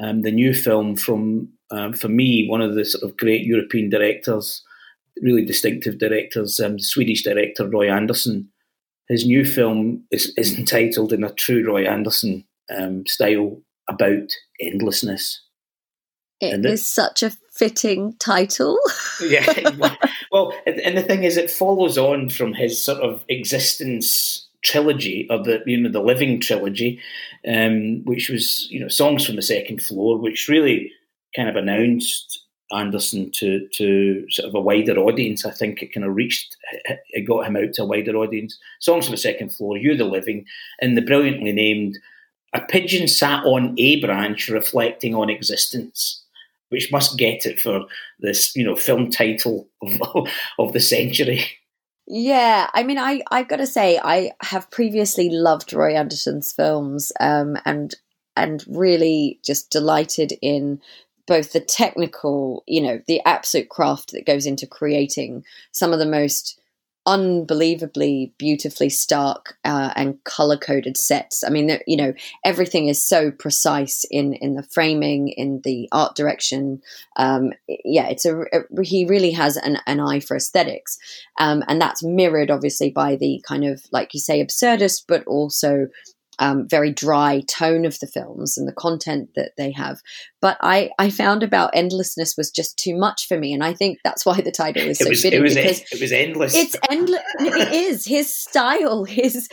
um, 0.03 0.23
the 0.23 0.31
new 0.31 0.55
film 0.55 0.97
from, 0.97 1.49
um, 1.71 1.93
for 1.93 2.09
me, 2.09 2.47
one 2.49 2.61
of 2.61 2.75
the 2.75 2.85
sort 2.85 3.03
of 3.03 3.17
great 3.17 3.45
European 3.45 3.89
directors, 3.89 4.63
really 5.23 5.45
distinctive 5.45 5.99
directors, 5.99 6.61
um, 6.61 6.79
Swedish 6.79 7.23
director 7.23 7.69
Roy 7.69 7.91
Andersson. 7.91 8.51
His 9.09 9.25
new 9.25 9.45
film 9.45 10.05
is, 10.11 10.33
is 10.37 10.59
entitled 10.59 11.13
in 11.13 11.25
a 11.25 11.33
true 11.33 11.65
Roy 11.67 11.87
Andersson 11.87 12.45
um, 12.77 13.07
style 13.07 13.63
about 13.89 14.33
endlessness. 14.61 15.43
It 16.41 16.53
and 16.53 16.67
is 16.67 16.83
it, 16.83 16.85
such 16.85 17.23
a 17.23 17.33
fitting 17.53 18.15
title. 18.19 18.79
yeah. 19.23 19.97
Well, 20.33 20.53
and 20.67 20.99
the 20.99 21.05
thing 21.05 21.23
is, 21.23 21.37
it 21.37 21.51
follows 21.51 21.97
on 21.97 22.29
from 22.29 22.53
his 22.53 22.85
sort 22.85 22.99
of 22.99 23.25
existence 23.29 24.46
trilogy 24.67 25.29
of 25.31 25.45
the 25.45 25.63
you 25.65 25.77
know 25.77 25.91
the 25.91 26.01
Living 26.01 26.41
trilogy, 26.41 27.01
um, 27.47 28.05
which 28.05 28.29
was 28.29 28.69
you 28.71 28.81
know 28.81 28.89
songs 28.89 29.25
from 29.25 29.37
the 29.37 29.43
second 29.43 29.81
floor, 29.81 30.19
which 30.19 30.49
really 30.49 30.93
kind 31.35 31.49
of 31.49 31.57
announced 31.57 32.43
Andersson 32.73 33.31
to 33.33 33.69
to 33.75 34.27
sort 34.29 34.49
of 34.49 34.55
a 34.55 34.61
wider 34.61 34.99
audience. 34.99 35.47
I 35.47 35.53
think 35.53 35.83
it 35.83 35.95
kind 35.95 36.05
of 36.05 36.17
reached, 36.17 36.57
it 37.11 37.27
got 37.27 37.47
him 37.47 37.57
out 37.57 37.75
to 37.75 37.83
a 37.83 37.87
wider 37.87 38.17
audience. 38.17 38.59
Songs 38.81 39.07
from 39.07 39.13
the 39.13 39.19
Second 39.19 39.51
Floor, 39.53 39.77
You, 39.77 39.97
the 39.97 40.05
Living, 40.05 40.45
and 40.81 40.97
the 40.97 41.03
brilliantly 41.03 41.53
named 41.53 41.97
A 42.53 42.61
Pigeon 42.61 43.07
Sat 43.07 43.45
on 43.45 43.77
a 43.79 44.01
Branch 44.01 44.49
Reflecting 44.49 45.15
on 45.15 45.31
Existence, 45.31 46.25
which 46.71 46.91
must 46.91 47.17
get 47.17 47.47
it 47.47 47.61
for 47.61 47.87
this, 48.19 48.57
you 48.57 48.65
know, 48.65 48.75
film 48.75 49.11
title 49.11 49.69
of, 49.83 50.29
of 50.59 50.73
the 50.73 50.81
century. 50.81 51.45
Yeah, 52.07 52.71
I 52.73 52.83
mean, 52.85 52.99
I 52.99 53.23
I've 53.31 53.49
got 53.49 53.57
to 53.57 53.67
say, 53.67 53.99
I 54.03 54.33
have 54.41 54.71
previously 54.71 55.29
loved 55.31 55.73
Roy 55.73 55.95
Andersson's 55.95 56.53
films, 56.53 57.13
um, 57.21 57.57
and 57.65 57.95
and 58.37 58.65
really 58.69 59.41
just 59.43 59.71
delighted 59.71 60.33
in 60.41 60.81
both 61.27 61.53
the 61.53 61.61
technical, 61.61 62.63
you 62.67 62.81
know, 62.81 63.01
the 63.09 63.21
absolute 63.27 63.69
craft 63.69 64.13
that 64.13 64.27
goes 64.27 64.47
into 64.47 64.67
creating 64.67 65.45
some 65.73 65.93
of 65.93 65.99
the 65.99 66.07
most 66.07 66.61
unbelievably 67.07 68.33
beautifully 68.37 68.89
stark 68.89 69.57
uh, 69.65 69.93
and 69.95 70.23
color 70.25 70.57
coded 70.57 70.97
sets. 70.97 71.45
I 71.45 71.51
mean, 71.51 71.79
you 71.87 71.97
know, 71.97 72.13
everything 72.45 72.89
is 72.89 73.03
so 73.03 73.31
precise 73.31 74.05
in 74.11 74.35
in 74.35 74.55
the 74.55 74.63
framing, 74.65 75.29
in 75.29 75.61
the 75.63 75.89
art 75.93 76.17
direction. 76.17 76.83
Um, 77.17 77.53
yeah, 77.69 78.09
it's 78.09 78.25
a, 78.25 78.41
a, 78.41 78.83
he 78.83 79.07
really 79.07 79.31
has 79.31 79.57
an, 79.57 79.79
an 79.87 80.01
eye 80.01 80.21
for 80.21 80.37
aesthetics, 80.37 80.99
um, 81.39 81.63
and 81.69 81.81
that's 81.81 82.03
mirrored 82.03 82.51
obviously 82.51 82.91
by 82.91 83.17
the 83.17 83.43
kind 83.47 83.65
of 83.65 83.85
like 83.93 84.13
you 84.13 84.21
say 84.21 84.45
absurdist, 84.45 85.05
but 85.07 85.25
also 85.27 85.89
um, 86.39 86.67
very 86.69 86.93
dry 86.93 87.43
tone 87.49 87.85
of 87.85 87.99
the 88.01 88.07
films 88.07 88.57
and 88.57 88.69
the 88.69 88.73
content 88.73 89.31
that 89.37 89.53
they 89.57 89.73
have. 89.73 90.01
But 90.41 90.59
I, 90.61 90.91
I 90.99 91.11
found 91.11 91.43
about 91.43 91.71
endlessness 91.75 92.35
was 92.37 92.51
just 92.51 92.79
too 92.79 92.97
much 92.97 93.27
for 93.27 93.39
me, 93.39 93.53
and 93.53 93.65
I 93.65 93.73
think 93.73 93.99
that's 94.05 94.25
why 94.27 94.41
the 94.41 94.53
title 94.53 94.83
is 94.83 94.99
so 94.99 95.09
was, 95.09 95.23
fitting 95.23 95.41
it 95.41 95.43
was, 95.43 95.55
because 95.55 95.81
it 95.93 96.01
was 96.01 96.13
endless. 96.13 96.55
It's 96.55 96.77
endless. 96.91 97.23
it 97.41 97.73
is 97.73 98.05
his 98.05 98.35
style, 98.35 99.05
his 99.05 99.49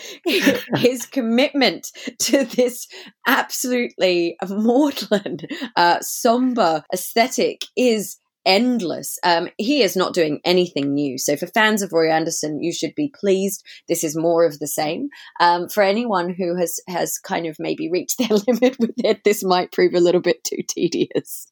his 0.76 1.06
commitment 1.06 1.92
to 2.20 2.46
this 2.46 2.88
absolutely 3.28 4.38
maudlin, 4.48 5.40
uh, 5.76 6.00
somber 6.02 6.84
aesthetic 6.94 7.62
is 7.76 8.18
endless. 8.46 9.18
Um, 9.24 9.50
he 9.58 9.82
is 9.82 9.96
not 9.96 10.14
doing 10.14 10.40
anything 10.44 10.94
new. 10.94 11.18
So 11.18 11.36
for 11.36 11.48
fans 11.48 11.82
of 11.82 11.94
Roy 11.94 12.12
Andersson, 12.12 12.62
you 12.62 12.74
should 12.74 12.96
be 12.96 13.14
pleased. 13.20 13.66
This 13.88 14.04
is 14.04 14.18
more 14.18 14.46
of 14.46 14.60
the 14.60 14.68
same. 14.68 15.10
Um, 15.40 15.70
for 15.70 15.84
anyone 15.84 16.34
who 16.34 16.56
has 16.56 16.80
has 16.88 17.18
kind 17.18 17.46
of 17.46 17.58
maybe 17.60 17.90
reached 17.90 18.18
their 18.20 18.38
limit 18.48 18.78
with 18.80 18.94
it, 18.98 19.24
this 19.24 19.44
might 19.44 19.72
prove 19.72 19.94
a 19.94 20.00
little 20.00 20.22
bit 20.22 20.44
too 20.44 20.64
tedious. 20.68 21.48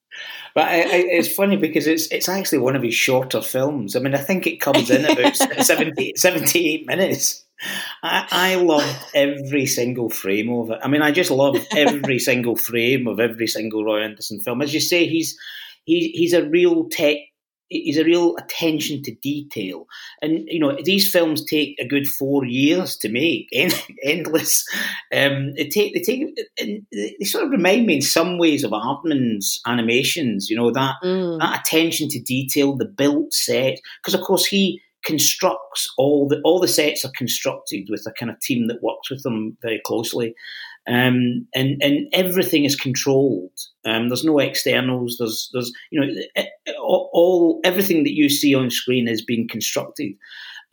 But 0.54 0.66
I, 0.66 0.82
I, 0.82 0.96
it's 1.12 1.34
funny 1.34 1.56
because 1.56 1.88
it's 1.88 2.08
it's 2.08 2.28
actually 2.28 2.60
one 2.60 2.76
of 2.76 2.84
his 2.84 2.96
shorter 2.96 3.42
films. 3.42 3.96
I 3.96 4.00
mean, 4.00 4.14
I 4.14 4.20
think 4.20 4.46
it 4.46 4.60
comes 4.60 4.90
in 4.90 5.06
about 5.06 5.38
70, 5.66 6.14
78 6.18 6.86
minutes. 6.86 7.46
I, 8.04 8.28
I 8.32 8.56
love 8.56 9.10
every 9.14 9.68
single 9.68 10.10
frame 10.10 10.52
of 10.52 10.72
it. 10.72 10.80
I 10.84 10.88
mean, 10.88 11.02
I 11.02 11.12
just 11.12 11.32
love 11.32 11.58
every 11.76 12.20
single 12.30 12.56
frame 12.56 13.08
of 13.08 13.20
every 13.20 13.48
single 13.48 13.86
Roy 13.86 14.02
Andersson 14.02 14.40
film. 14.40 14.62
As 14.62 14.74
you 14.74 14.80
say, 14.80 15.06
he's 15.06 15.38
he, 15.86 16.10
he's 16.10 16.34
a 16.34 16.48
real 16.48 16.90
tech 16.90 17.18
he's 17.72 17.98
a 17.98 18.04
real 18.04 18.36
attention 18.36 19.02
to 19.04 19.16
detail. 19.16 19.88
And 20.22 20.44
you 20.48 20.60
know, 20.60 20.78
these 20.84 21.10
films 21.10 21.44
take 21.44 21.78
a 21.80 21.88
good 21.88 22.08
four 22.08 22.46
years 22.46 22.98
to 22.98 23.10
make, 23.10 23.50
endless. 24.04 24.66
Um, 25.14 25.54
they 25.56 25.68
take 25.70 25.94
they 25.94 26.02
take 26.02 26.38
they 26.58 27.26
sort 27.26 27.46
of 27.46 27.52
remind 27.52 27.86
me 27.86 27.96
in 27.96 28.02
some 28.02 28.38
ways 28.38 28.64
of 28.64 28.72
Aardman's 28.72 29.60
animations. 29.66 30.50
You 30.50 30.58
know 30.58 30.72
that 30.72 30.96
mm. 31.04 31.40
that 31.40 31.62
attention 31.62 32.10
to 32.10 32.22
detail, 32.22 32.76
the 32.76 32.86
built 32.86 33.34
set, 33.34 33.80
because 34.02 34.14
of 34.14 34.26
course 34.26 34.46
he 34.46 34.82
constructs 35.04 35.92
all 35.98 36.28
the 36.28 36.42
all 36.44 36.60
the 36.60 36.68
sets 36.68 37.04
are 37.06 37.12
constructed 37.16 37.88
with 37.90 38.06
a 38.08 38.12
kind 38.12 38.32
of 38.32 38.40
team 38.40 38.68
that 38.68 38.84
works 38.84 39.10
with 39.10 39.24
them 39.24 39.58
very 39.62 39.82
closely. 39.86 40.36
Um, 40.88 41.48
and 41.54 41.82
and 41.82 42.08
everything 42.12 42.66
is 42.66 42.76
controlled. 42.76 43.52
Um, 43.86 44.10
there's 44.10 44.24
no 44.24 44.40
externals. 44.40 45.18
There's 45.20 45.50
there's 45.54 45.72
you 45.92 46.02
know 46.02 46.08
eh, 46.36 46.46
eh, 46.66 46.74
all, 46.82 47.60
everything 47.64 48.04
that 48.04 48.16
you 48.16 48.30
see 48.30 48.56
on 48.56 48.72
screen 48.72 49.06
has 49.06 49.22
been 49.22 49.48
constructed, 49.48 50.14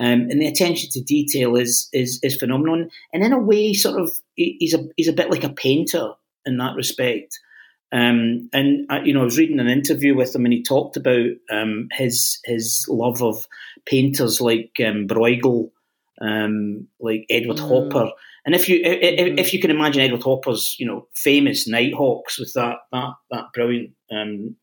um, 0.01 0.29
and 0.31 0.41
the 0.41 0.47
attention 0.47 0.88
to 0.93 1.03
detail 1.03 1.57
is 1.57 1.88
is 1.93 2.19
is 2.23 2.37
phenomenal. 2.37 2.88
And 3.12 3.23
in 3.23 3.35
a 3.35 3.38
way, 3.38 3.75
sort 3.75 4.01
of 4.01 4.11
he's 4.35 4.73
a 4.73 4.88
he's 4.97 5.09
a 5.09 5.12
bit 5.12 5.31
like 5.31 5.45
a 5.45 5.51
painter 5.51 6.12
in 6.47 6.57
that 6.57 6.75
respect. 6.75 7.38
Um, 7.90 8.51
and 8.53 8.87
I, 8.90 9.01
you 9.01 9.14
know, 9.14 9.22
I 9.22 9.24
was 9.24 9.38
reading 9.38 9.61
an 9.61 9.68
interview 9.68 10.14
with 10.14 10.35
him, 10.35 10.44
and 10.44 10.53
he 10.53 10.62
talked 10.62 10.96
about 10.96 11.31
um, 11.51 11.88
his 11.92 12.38
his 12.44 12.85
love 12.88 13.22
of 13.22 13.46
painters 13.87 14.40
like 14.40 14.72
um, 14.87 15.07
Bruegel, 15.07 15.70
um, 16.20 16.88
like 17.01 17.24
Edward 17.31 17.57
mm. 17.57 17.68
Hopper, 17.68 18.11
and 18.44 18.55
if 18.55 18.68
you 18.68 18.81
if, 18.83 19.18
mm-hmm. 19.18 19.38
if, 19.38 19.53
you 19.53 19.61
can 19.61 19.70
imagine 19.70 20.03
Edward 20.03 20.22
Hopper's 20.22 20.77
you 20.79 20.87
know 20.87 21.07
famous 21.14 21.66
Nighthawks 21.66 22.38
with 22.38 22.53
that 22.55 22.77
that 22.92 23.14
that 23.31 23.53
brilliant 23.55 23.90
um, 24.11 24.57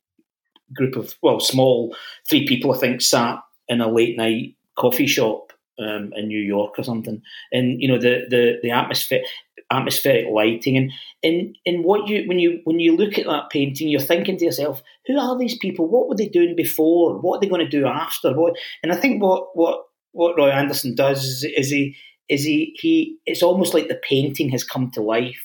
group 0.73 0.95
of 0.95 1.15
well 1.21 1.39
small 1.39 1.95
three 2.29 2.47
people 2.47 2.73
I 2.73 2.77
think 2.77 3.01
sat 3.01 3.39
in 3.67 3.81
a 3.81 3.91
late 3.91 4.17
night 4.17 4.55
coffee 4.75 5.07
shop 5.07 5.51
um, 5.79 6.11
in 6.15 6.27
New 6.27 6.39
York 6.39 6.77
or 6.77 6.83
something, 6.83 7.21
and 7.51 7.81
you 7.81 7.87
know 7.87 7.97
the 7.97 8.25
the 8.29 8.59
the 8.61 8.71
atmosphere 8.71 9.23
atmospheric 9.71 10.27
lighting. 10.31 10.77
And 10.77 10.91
in 11.21 11.53
in 11.65 11.83
what 11.83 12.07
you 12.07 12.27
when 12.27 12.39
you 12.39 12.61
when 12.63 12.79
you 12.79 12.95
look 12.95 13.17
at 13.17 13.25
that 13.25 13.49
painting 13.49 13.89
you're 13.89 13.99
thinking 13.99 14.37
to 14.37 14.45
yourself 14.45 14.81
who 15.07 15.19
are 15.19 15.37
these 15.37 15.57
people? 15.57 15.87
What 15.87 16.07
were 16.07 16.15
they 16.15 16.27
doing 16.27 16.55
before? 16.55 17.19
What 17.19 17.37
are 17.37 17.39
they 17.41 17.47
going 17.47 17.65
to 17.65 17.69
do 17.69 17.85
after? 17.85 18.33
What 18.33 18.55
and 18.83 18.91
i 18.91 18.95
think 18.95 19.21
what 19.21 19.55
what 19.55 19.81
what 20.11 20.37
roy 20.37 20.49
Andersson 20.49 20.95
does 20.95 21.23
is, 21.23 21.43
is 21.43 21.69
he 21.69 21.95
is 22.29 22.43
he 22.43 22.75
he 22.79 23.17
it's 23.25 23.43
almost 23.43 23.73
like 23.73 23.87
the 23.87 23.99
painting 24.07 24.49
has 24.49 24.63
come 24.63 24.91
to 24.91 25.01
life. 25.01 25.41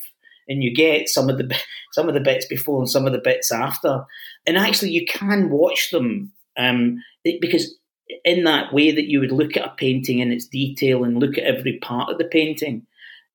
And 0.47 0.63
you 0.63 0.73
get 0.73 1.07
some 1.07 1.29
of 1.29 1.37
the 1.37 1.55
some 1.91 2.07
of 2.07 2.13
the 2.13 2.19
bits 2.19 2.45
before 2.45 2.79
and 2.79 2.89
some 2.89 3.05
of 3.05 3.13
the 3.13 3.19
bits 3.19 3.51
after. 3.51 4.05
And 4.45 4.57
actually 4.57 4.91
you 4.91 5.05
can 5.05 5.49
watch 5.49 5.91
them 5.91 6.31
um, 6.57 6.97
because 7.23 7.75
in 8.25 8.43
that 8.43 8.73
way 8.73 8.91
that 8.91 9.05
you 9.05 9.19
would 9.19 9.31
look 9.31 9.55
at 9.55 9.65
a 9.65 9.73
painting 9.77 10.19
in 10.19 10.31
its 10.31 10.45
detail 10.45 11.03
and 11.03 11.19
look 11.19 11.37
at 11.37 11.43
every 11.43 11.79
part 11.79 12.09
of 12.09 12.17
the 12.17 12.25
painting 12.25 12.85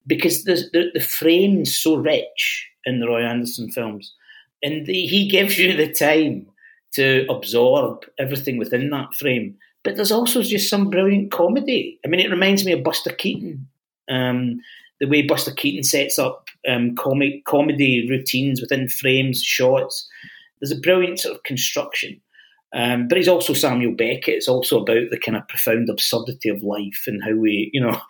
because 0.07 0.45
the 0.45 0.55
the, 0.73 0.91
the 0.95 1.01
frame's 1.01 1.77
so 1.77 1.97
rich 1.97 2.69
in 2.85 3.01
the 3.01 3.07
Roy 3.07 3.23
Andersson 3.23 3.71
films 3.71 4.15
and 4.63 4.87
the, 4.87 4.93
he 4.93 5.29
gives 5.29 5.59
you 5.59 5.77
the 5.77 5.93
time 5.93 6.47
to 6.93 7.27
absorb 7.29 8.05
everything 8.19 8.59
within 8.59 8.91
that 8.91 9.15
frame 9.15 9.57
but 9.87 9.95
there's 9.95 10.11
also 10.11 10.43
just 10.43 10.69
some 10.69 10.91
brilliant 10.91 11.31
comedy. 11.31 12.01
I 12.05 12.09
mean, 12.09 12.19
it 12.19 12.29
reminds 12.29 12.65
me 12.65 12.73
of 12.73 12.83
Buster 12.83 13.13
Keaton. 13.13 13.69
Um, 14.11 14.59
the 14.99 15.07
way 15.07 15.23
Buster 15.23 15.53
Keaton 15.53 15.85
sets 15.85 16.19
up 16.19 16.49
um, 16.69 16.97
comic 16.97 17.45
comedy 17.45 18.11
routines 18.11 18.61
within 18.61 18.89
frames, 18.89 19.41
shots. 19.41 20.09
There's 20.61 20.77
a 20.77 20.81
brilliant 20.81 21.21
sort 21.21 21.37
of 21.37 21.45
construction. 21.45 22.21
Um, 22.75 23.09
but 23.09 23.17
he's 23.17 23.29
also 23.29 23.53
Samuel 23.53 23.95
Beckett. 23.95 24.35
It's 24.35 24.49
also 24.49 24.81
about 24.81 25.11
the 25.11 25.19
kind 25.19 25.37
of 25.37 25.49
profound 25.49 25.89
absurdity 25.89 26.49
of 26.49 26.63
life 26.63 27.05
and 27.07 27.23
how 27.23 27.35
we, 27.35 27.71
you 27.73 27.81
know. 27.81 28.01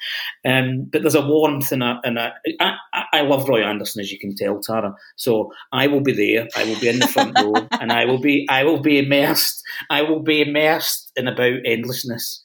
Um, 0.44 0.84
but 0.90 1.02
there's 1.02 1.14
a 1.14 1.26
warmth 1.26 1.72
and 1.72 1.82
a. 1.82 2.00
And 2.04 2.18
a 2.18 2.32
I, 2.60 2.76
I 3.12 3.20
love 3.22 3.48
Roy 3.48 3.62
Andersson, 3.62 4.00
as 4.00 4.10
you 4.10 4.18
can 4.18 4.34
tell, 4.34 4.60
Tara. 4.60 4.94
So 5.16 5.52
I 5.72 5.86
will 5.86 6.00
be 6.00 6.12
there. 6.12 6.48
I 6.56 6.64
will 6.64 6.80
be 6.80 6.88
in 6.88 6.98
the 6.98 7.08
front 7.08 7.38
row, 7.38 7.54
and 7.80 7.92
I 7.92 8.06
will 8.06 8.20
be. 8.20 8.46
I 8.48 8.64
will 8.64 8.80
be 8.80 8.98
immersed. 8.98 9.62
I 9.90 10.02
will 10.02 10.20
be 10.20 10.42
immersed 10.42 11.12
in 11.16 11.28
about 11.28 11.58
endlessness. 11.64 12.44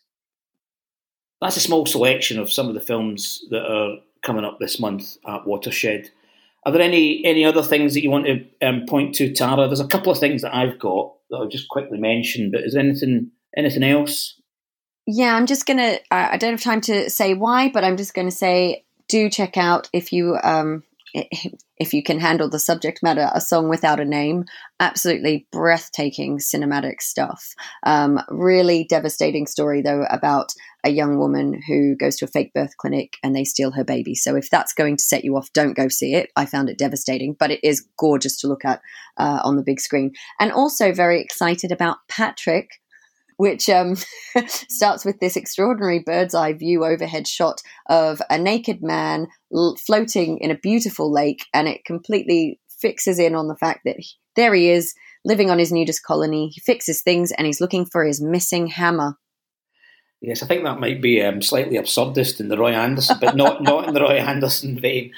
That's 1.40 1.58
a 1.58 1.62
small 1.62 1.86
selection 1.86 2.40
of 2.40 2.52
some 2.52 2.68
of 2.68 2.76
the 2.76 2.82
films 2.82 3.42
that 3.50 3.66
are 3.66 3.98
coming 4.22 4.46
up 4.46 4.60
this 4.60 4.80
month 4.80 5.18
at 5.28 5.48
Watershed. 5.48 6.12
Are 6.66 6.72
there 6.72 6.82
any 6.82 7.24
any 7.26 7.44
other 7.44 7.64
things 7.64 7.94
that 7.94 8.04
you 8.04 8.12
want 8.12 8.26
to 8.28 8.46
um, 8.62 8.86
point 8.88 9.16
to, 9.16 9.34
Tara? 9.34 9.68
There's 9.68 9.80
a 9.80 9.88
couple 9.88 10.12
of 10.12 10.20
things 10.20 10.42
that 10.44 10.56
I've 10.56 10.80
got 10.80 11.14
that 11.30 11.38
I'll 11.38 11.48
just 11.48 11.70
quickly 11.70 12.00
mention. 12.00 12.52
But 12.52 12.62
is 12.62 12.74
there 12.74 12.84
anything 12.84 13.32
anything 13.58 13.84
else? 13.84 14.40
Yeah, 15.08 15.36
I'm 15.36 15.48
just 15.48 15.66
gonna. 15.66 15.98
I 16.12 16.38
don't 16.38 16.54
have 16.54 16.62
time 16.62 16.82
to 16.82 17.10
say 17.10 17.34
why, 17.34 17.70
but 17.70 17.84
I'm 17.84 17.98
just 17.98 18.14
gonna 18.14 18.32
say 18.32 18.86
do 19.08 19.30
check 19.30 19.58
out 19.58 19.90
if 19.92 20.14
you 20.14 20.38
um 20.44 20.84
if 21.14 21.94
you 21.94 22.04
can 22.04 22.20
handle 22.20 22.50
the 22.50 22.60
subject 22.60 23.02
matter, 23.02 23.30
a 23.34 23.42
song 23.42 23.70
without 23.70 24.00
a 24.00 24.06
name. 24.06 24.46
Absolutely 24.80 25.48
breathtaking 25.52 26.38
cinematic 26.38 27.02
stuff. 27.02 27.54
Um, 27.84 28.20
really 28.30 28.84
devastating 28.84 29.48
story, 29.48 29.82
though, 29.82 30.06
about 30.10 30.54
a 30.84 30.90
young 30.90 31.18
woman 31.18 31.62
who 31.68 31.96
goes 31.96 32.16
to 32.18 32.26
a 32.26 32.28
fake 32.28 32.54
birth 32.54 32.78
clinic 32.78 33.18
and 33.24 33.36
they 33.36 33.44
steal 33.44 33.72
her 33.72 33.84
baby. 33.84 34.16
So, 34.16 34.36
if 34.36 34.50
that's 34.50 34.74
going 34.74 34.98
to 34.98 35.04
set 35.04 35.24
you 35.24 35.38
off, 35.38 35.54
don't 35.54 35.76
go 35.76 35.88
see 35.88 36.14
it. 36.14 36.30
I 36.36 36.46
found 36.46 36.70
it 36.70 36.78
devastating, 36.78 37.36
but 37.38 37.52
it 37.52 37.60
is 37.64 37.88
gorgeous 37.98 38.38
to 38.42 38.48
look 38.48 38.66
at 38.66 38.82
uh, 39.18 39.42
on 39.44 39.56
the 39.56 39.64
big 39.64 39.80
screen. 39.80 40.14
And 40.40 40.52
also 40.52 40.92
very 40.92 41.22
excited 41.22 41.72
about 41.72 41.98
Patrick, 42.08 42.70
which 43.38 43.70
um, 43.70 43.96
starts 44.48 45.06
with 45.06 45.20
this 45.20 45.36
extraordinary 45.36 46.00
bird's 46.00 46.36
eye 46.36 46.54
view 46.54 46.86
overhead 46.86 47.28
shot 47.28 47.62
of 47.90 48.22
a 48.30 48.38
naked 48.38 48.82
man 48.82 49.28
l- 49.54 49.78
floating 49.86 50.38
in 50.40 50.52
a 50.52 50.58
beautiful 50.58 51.12
lake, 51.12 51.46
and 51.54 51.68
it 51.68 51.86
completely 51.86 52.60
fixes 52.80 53.20
in 53.20 53.36
on 53.36 53.48
the 53.48 53.56
fact 53.56 53.82
that 53.86 53.96
he, 53.98 54.10
there 54.36 54.54
he 54.54 54.70
is 54.70 54.94
living 55.24 55.50
on 55.50 55.60
his 55.60 55.72
nudist 55.72 56.04
colony. 56.04 56.50
He 56.50 56.62
fixes 56.62 57.02
things 57.02 57.32
and 57.32 57.46
he's 57.46 57.62
looking 57.62 57.86
for 57.86 58.04
his 58.04 58.22
missing 58.22 58.68
hammer. 58.68 59.18
Yes, 60.22 60.44
I 60.44 60.46
think 60.46 60.64
that 60.64 60.80
might 60.80 61.02
be 61.02 61.20
um, 61.22 61.42
slightly 61.42 61.78
absurdist 61.78 62.40
in 62.40 62.48
the 62.48 62.58
Roy 62.58 62.74
Andersson, 62.74 63.18
but 63.20 63.36
not 63.36 63.64
not 63.64 63.88
in 63.88 63.96
the 63.96 64.02
Roy 64.02 64.18
Andersson 64.18 64.80
vein. 64.80 65.12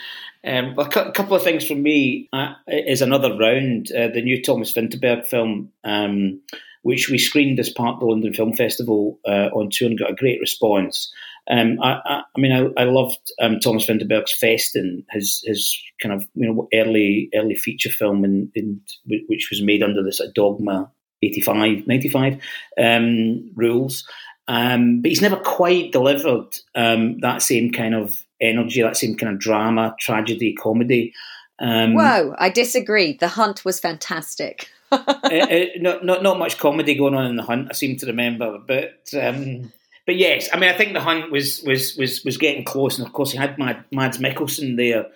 Um, 0.45 0.75
a 0.77 0.87
couple 0.87 1.35
of 1.35 1.43
things 1.43 1.65
from 1.65 1.83
me 1.83 2.29
uh, 2.33 2.53
is 2.67 3.01
another 3.01 3.37
round. 3.37 3.91
Uh, 3.91 4.07
the 4.07 4.21
new 4.21 4.41
Thomas 4.41 4.73
Vinterberg 4.73 5.25
film, 5.25 5.71
um, 5.83 6.41
which 6.83 7.09
we 7.09 7.17
screened 7.17 7.59
as 7.59 7.69
part 7.69 7.95
of 7.95 7.99
the 8.01 8.05
London 8.07 8.33
Film 8.33 8.53
Festival 8.53 9.19
uh, 9.25 9.49
on 9.53 9.69
tour 9.69 9.89
and 9.89 9.99
got 9.99 10.11
a 10.11 10.15
great 10.15 10.39
response. 10.39 11.13
Um, 11.49 11.77
I, 11.81 11.99
I, 12.05 12.21
I, 12.35 12.39
mean, 12.39 12.51
I, 12.51 12.81
I 12.81 12.85
loved 12.85 13.19
um, 13.41 13.59
Thomas 13.59 13.85
Vinterberg's 13.85 14.37
Festen, 14.37 15.05
his 15.11 15.43
his 15.45 15.77
kind 16.01 16.13
of 16.13 16.25
you 16.35 16.47
know 16.47 16.67
early 16.73 17.29
early 17.35 17.55
feature 17.55 17.89
film, 17.89 18.23
in, 18.23 18.49
in 18.55 18.79
which 19.05 19.49
was 19.49 19.61
made 19.61 19.83
under 19.83 20.01
this 20.01 20.21
Dogma 20.33 20.89
85, 21.23 21.87
95 21.87 22.37
um, 22.77 23.49
rules. 23.55 24.07
Um, 24.47 25.01
but 25.01 25.09
he's 25.09 25.21
never 25.21 25.37
quite 25.37 25.91
delivered 25.91 26.57
um, 26.75 27.19
that 27.19 27.41
same 27.41 27.71
kind 27.71 27.95
of 27.95 28.23
energy, 28.41 28.81
that 28.81 28.97
same 28.97 29.15
kind 29.15 29.33
of 29.33 29.39
drama, 29.39 29.95
tragedy, 29.99 30.53
comedy. 30.53 31.13
Um, 31.59 31.93
Whoa, 31.93 32.35
I 32.37 32.49
disagree. 32.49 33.13
The 33.13 33.29
Hunt 33.29 33.63
was 33.63 33.79
fantastic. 33.79 34.69
uh, 34.91 34.97
uh, 35.17 35.65
not, 35.77 36.05
not 36.05 36.21
not 36.21 36.37
much 36.37 36.59
comedy 36.59 36.93
going 36.93 37.15
on 37.15 37.25
in 37.25 37.35
the 37.35 37.43
Hunt. 37.43 37.67
I 37.69 37.73
seem 37.73 37.97
to 37.97 38.05
remember, 38.05 38.59
but 38.59 39.09
um, 39.19 39.71
but 40.05 40.17
yes, 40.17 40.49
I 40.53 40.59
mean, 40.59 40.69
I 40.69 40.77
think 40.77 40.93
the 40.93 41.01
Hunt 41.01 41.31
was 41.31 41.63
was 41.65 41.95
was 41.95 42.23
was 42.23 42.37
getting 42.37 42.65
close, 42.65 42.97
and 42.97 43.07
of 43.07 43.13
course, 43.13 43.31
he 43.31 43.37
had 43.37 43.57
Mad, 43.57 43.85
Mads 43.91 44.17
Mikkelsen 44.17 44.77
there, 44.77 45.07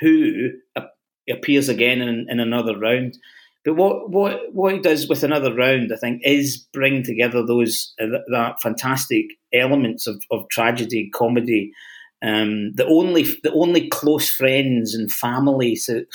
who 0.00 0.50
appears 1.30 1.68
again 1.68 2.02
in, 2.02 2.26
in 2.28 2.40
another 2.40 2.76
round. 2.76 3.16
But 3.64 3.74
what 3.74 4.10
what 4.10 4.52
what 4.52 4.72
he 4.74 4.80
does 4.80 5.08
with 5.08 5.22
another 5.22 5.54
round, 5.54 5.92
I 5.92 5.96
think, 5.96 6.22
is 6.24 6.66
bring 6.72 7.02
together 7.02 7.44
those 7.44 7.94
uh, 8.00 8.06
that 8.32 8.60
fantastic 8.60 9.26
elements 9.52 10.06
of, 10.06 10.22
of 10.30 10.48
tragedy, 10.48 11.10
comedy, 11.14 11.72
um, 12.22 12.72
the 12.74 12.86
only 12.86 13.22
the 13.42 13.52
only 13.52 13.88
close 13.88 14.30
friends 14.30 14.94
and 14.94 15.12
family 15.12 15.76
sort 15.76 16.06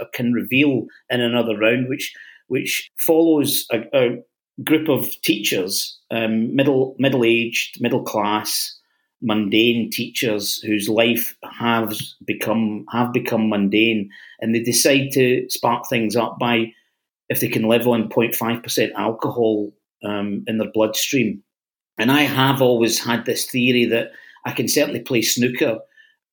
of 0.00 0.12
can 0.12 0.32
reveal 0.32 0.86
in 1.08 1.20
another 1.20 1.56
round, 1.56 1.88
which 1.88 2.14
which 2.48 2.90
follows 2.96 3.66
a, 3.72 3.82
a 3.92 4.18
group 4.64 4.88
of 4.88 5.20
teachers, 5.22 5.98
um, 6.10 6.54
middle 6.54 6.96
middle 6.98 7.24
aged, 7.24 7.80
middle 7.80 8.02
class, 8.02 8.76
mundane 9.22 9.90
teachers 9.90 10.58
whose 10.58 10.88
life 10.88 11.36
has 11.58 12.14
become 12.26 12.84
have 12.92 13.12
become 13.12 13.48
mundane, 13.48 14.10
and 14.40 14.54
they 14.54 14.60
decide 14.60 15.10
to 15.12 15.46
spark 15.48 15.88
things 15.88 16.16
up 16.16 16.38
by 16.38 16.72
if 17.28 17.40
they 17.40 17.48
can 17.48 17.64
live 17.64 17.86
on 17.86 18.08
0.5 18.08 18.62
percent 18.62 18.92
alcohol 18.96 19.72
um, 20.04 20.44
in 20.46 20.58
their 20.58 20.70
bloodstream. 20.72 21.42
And 21.98 22.12
I 22.12 22.22
have 22.22 22.60
always 22.60 23.02
had 23.02 23.24
this 23.24 23.46
theory 23.46 23.86
that 23.86 24.10
I 24.44 24.52
can 24.52 24.68
certainly 24.68 25.00
play 25.00 25.22
snooker 25.22 25.78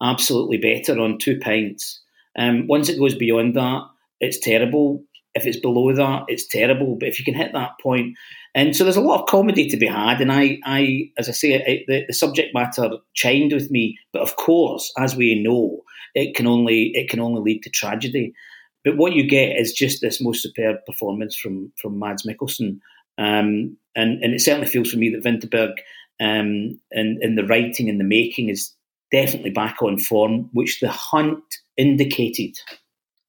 absolutely 0.02 0.58
better 0.58 1.00
on 1.00 1.18
two 1.18 1.40
pints. 1.40 2.02
Um, 2.38 2.68
once 2.68 2.90
it 2.90 3.00
goes 3.00 3.16
beyond 3.16 3.56
that, 3.56 3.82
it's 4.20 4.40
terrible. 4.40 5.04
If 5.36 5.46
it's 5.46 5.60
below 5.60 5.94
that, 5.94 6.26
it's 6.28 6.48
terrible. 6.48 6.96
But 6.96 7.10
if 7.10 7.20
you 7.20 7.26
can 7.26 7.34
hit 7.34 7.54
that 7.54 7.72
point, 7.82 8.16
and 8.56 8.76
so 8.76 8.84
there's 8.84 8.98
a 8.98 9.02
lot 9.02 9.22
of 9.22 9.28
comedy 9.28 9.68
to 9.68 9.78
be 9.78 9.88
had. 9.88 10.22
And 10.22 10.32
I, 10.32 10.60
I 10.64 11.10
as 11.18 11.28
I 11.28 11.32
say, 11.32 11.56
I, 11.56 11.84
the, 11.88 12.04
the 12.08 12.14
subject 12.14 12.54
matter 12.54 12.90
chimed 13.16 13.54
with 13.54 13.72
me. 13.72 13.98
But 14.12 14.22
of 14.22 14.36
course, 14.36 14.92
as 14.98 15.16
we 15.16 15.42
know, 15.42 15.84
it 16.14 16.36
can 16.36 16.48
only 16.48 16.92
it 16.94 17.10
can 17.10 17.20
only 17.20 17.42
lead 17.42 17.64
to 17.64 17.70
tragedy. 17.70 18.34
But 18.84 18.98
what 18.98 19.14
you 19.14 19.28
get 19.28 19.58
is 19.58 19.72
just 19.72 20.02
this 20.02 20.22
most 20.22 20.44
superb 20.44 20.78
performance 20.86 21.36
from 21.36 21.72
from 21.82 21.98
Mads 21.98 22.28
Mikkelsen, 22.28 22.80
um, 23.18 23.78
and 23.96 24.24
and 24.24 24.34
it 24.34 24.42
certainly 24.42 24.68
feels 24.68 24.92
for 24.92 24.98
me 24.98 25.10
that 25.10 25.24
Vinterberg 25.24 25.74
um, 26.20 26.80
and, 26.92 27.22
and 27.22 27.38
the 27.38 27.46
writing 27.46 27.90
and 27.90 28.00
the 28.00 28.06
making 28.06 28.50
is 28.50 28.72
definitely 29.12 29.52
back 29.52 29.82
on 29.82 29.98
form, 29.98 30.50
which 30.54 30.80
the 30.80 30.90
hunt 30.90 31.44
indicated. 31.78 32.58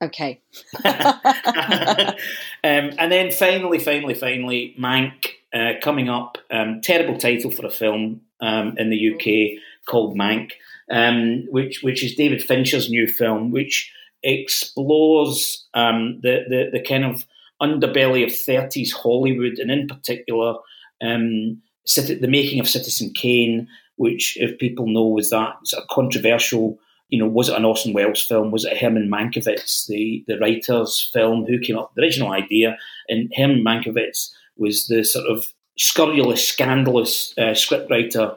Okay. 0.02 0.40
um, 0.85 2.14
and 2.62 3.12
then 3.12 3.30
finally, 3.30 3.78
finally, 3.78 4.14
finally, 4.14 4.74
Mank 4.78 5.12
uh, 5.54 5.74
coming 5.83 6.09
up. 6.09 6.38
Um, 6.50 6.80
terrible 6.83 7.16
title 7.16 7.50
for 7.50 7.64
a 7.64 7.70
film 7.70 8.22
um, 8.40 8.76
in 8.76 8.90
the 8.90 9.14
UK 9.14 9.61
called 9.87 10.16
Mank, 10.16 10.52
um, 10.90 11.46
which 11.50 11.83
which 11.83 12.04
is 12.04 12.14
David 12.14 12.42
Fincher's 12.42 12.90
new 12.90 13.07
film, 13.07 13.50
which 13.50 13.92
explores 14.22 15.64
um, 15.74 16.20
the, 16.22 16.44
the 16.48 16.78
the 16.78 16.85
kind 16.85 17.04
of 17.04 17.24
underbelly 17.62 18.24
of 18.24 18.30
30s 18.30 18.92
Hollywood, 18.92 19.59
and 19.59 19.70
in 19.70 19.87
particular, 19.87 20.54
um, 21.02 21.62
the 21.87 22.26
making 22.28 22.61
of 22.61 22.68
Citizen 22.68 23.12
Kane, 23.14 23.68
which, 23.96 24.37
if 24.40 24.59
people 24.59 24.87
know, 24.87 25.07
was 25.07 25.30
that 25.30 25.54
sort 25.64 25.83
of 25.83 25.88
controversial. 25.88 26.78
You 27.08 27.18
know, 27.18 27.28
was 27.28 27.48
it 27.48 27.56
an 27.56 27.64
Orson 27.64 27.92
Welles 27.92 28.22
film? 28.22 28.50
Was 28.50 28.64
it 28.64 28.76
Herman 28.76 29.10
Mankiewicz, 29.10 29.86
the 29.86 30.24
the 30.26 30.38
writer's 30.38 31.10
film, 31.12 31.44
who 31.44 31.58
came 31.58 31.78
up 31.78 31.90
with 31.90 31.96
the 31.96 32.02
original 32.02 32.32
idea? 32.32 32.76
And 33.08 33.32
Herman 33.36 33.64
Mankiewicz 33.64 34.30
was 34.56 34.86
the 34.86 35.04
sort 35.04 35.26
of 35.26 35.44
scurrilous, 35.78 36.46
scandalous 36.46 37.34
uh, 37.36 37.52
scriptwriter 37.52 38.36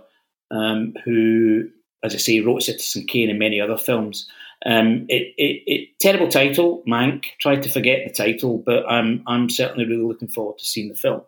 um, 0.52 0.94
who, 1.06 1.70
as 2.04 2.14
I 2.14 2.18
say, 2.18 2.40
wrote 2.42 2.64
Citizen 2.64 3.06
Kane 3.06 3.30
and 3.30 3.40
many 3.40 3.62
other 3.62 3.78
films. 3.78 4.28
Um, 4.66 5.06
it, 5.08 5.34
it, 5.38 5.64
it, 5.68 6.00
terrible 6.00 6.28
title, 6.28 6.84
Mank. 6.88 7.26
Tried 7.40 7.64
to 7.64 7.70
forget 7.70 8.08
the 8.08 8.14
title, 8.14 8.64
but 8.66 8.90
I'm 8.90 9.24
I'm 9.28 9.50
certainly 9.50 9.86
really 9.86 10.04
looking 10.04 10.28
forward 10.28 10.58
to 10.58 10.66
seeing 10.66 10.90
the 10.90 10.96
film 10.96 11.22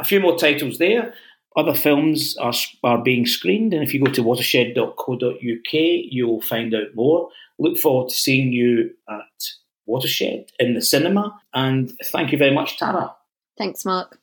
a 0.00 0.04
few 0.04 0.18
more 0.18 0.36
titles 0.36 0.78
there. 0.78 1.14
Other 1.56 1.74
films 1.74 2.36
are, 2.36 2.52
are 2.84 3.02
being 3.02 3.26
screened, 3.26 3.74
and 3.74 3.82
if 3.82 3.92
you 3.92 4.04
go 4.04 4.12
to 4.12 4.22
watershed.co.uk, 4.22 5.72
you'll 5.72 6.42
find 6.42 6.74
out 6.74 6.94
more. 6.94 7.28
Look 7.58 7.76
forward 7.78 8.10
to 8.10 8.14
seeing 8.14 8.52
you 8.52 8.90
at 9.08 9.50
Watershed 9.86 10.52
in 10.60 10.74
the 10.74 10.82
cinema, 10.82 11.40
and 11.52 11.92
thank 12.04 12.30
you 12.30 12.38
very 12.38 12.54
much, 12.54 12.78
Tara. 12.78 13.14
Thanks, 13.58 13.84
Mark. 13.84 14.18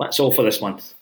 That's 0.00 0.18
all 0.18 0.32
for 0.32 0.42
this 0.42 0.60
month. 0.60 0.94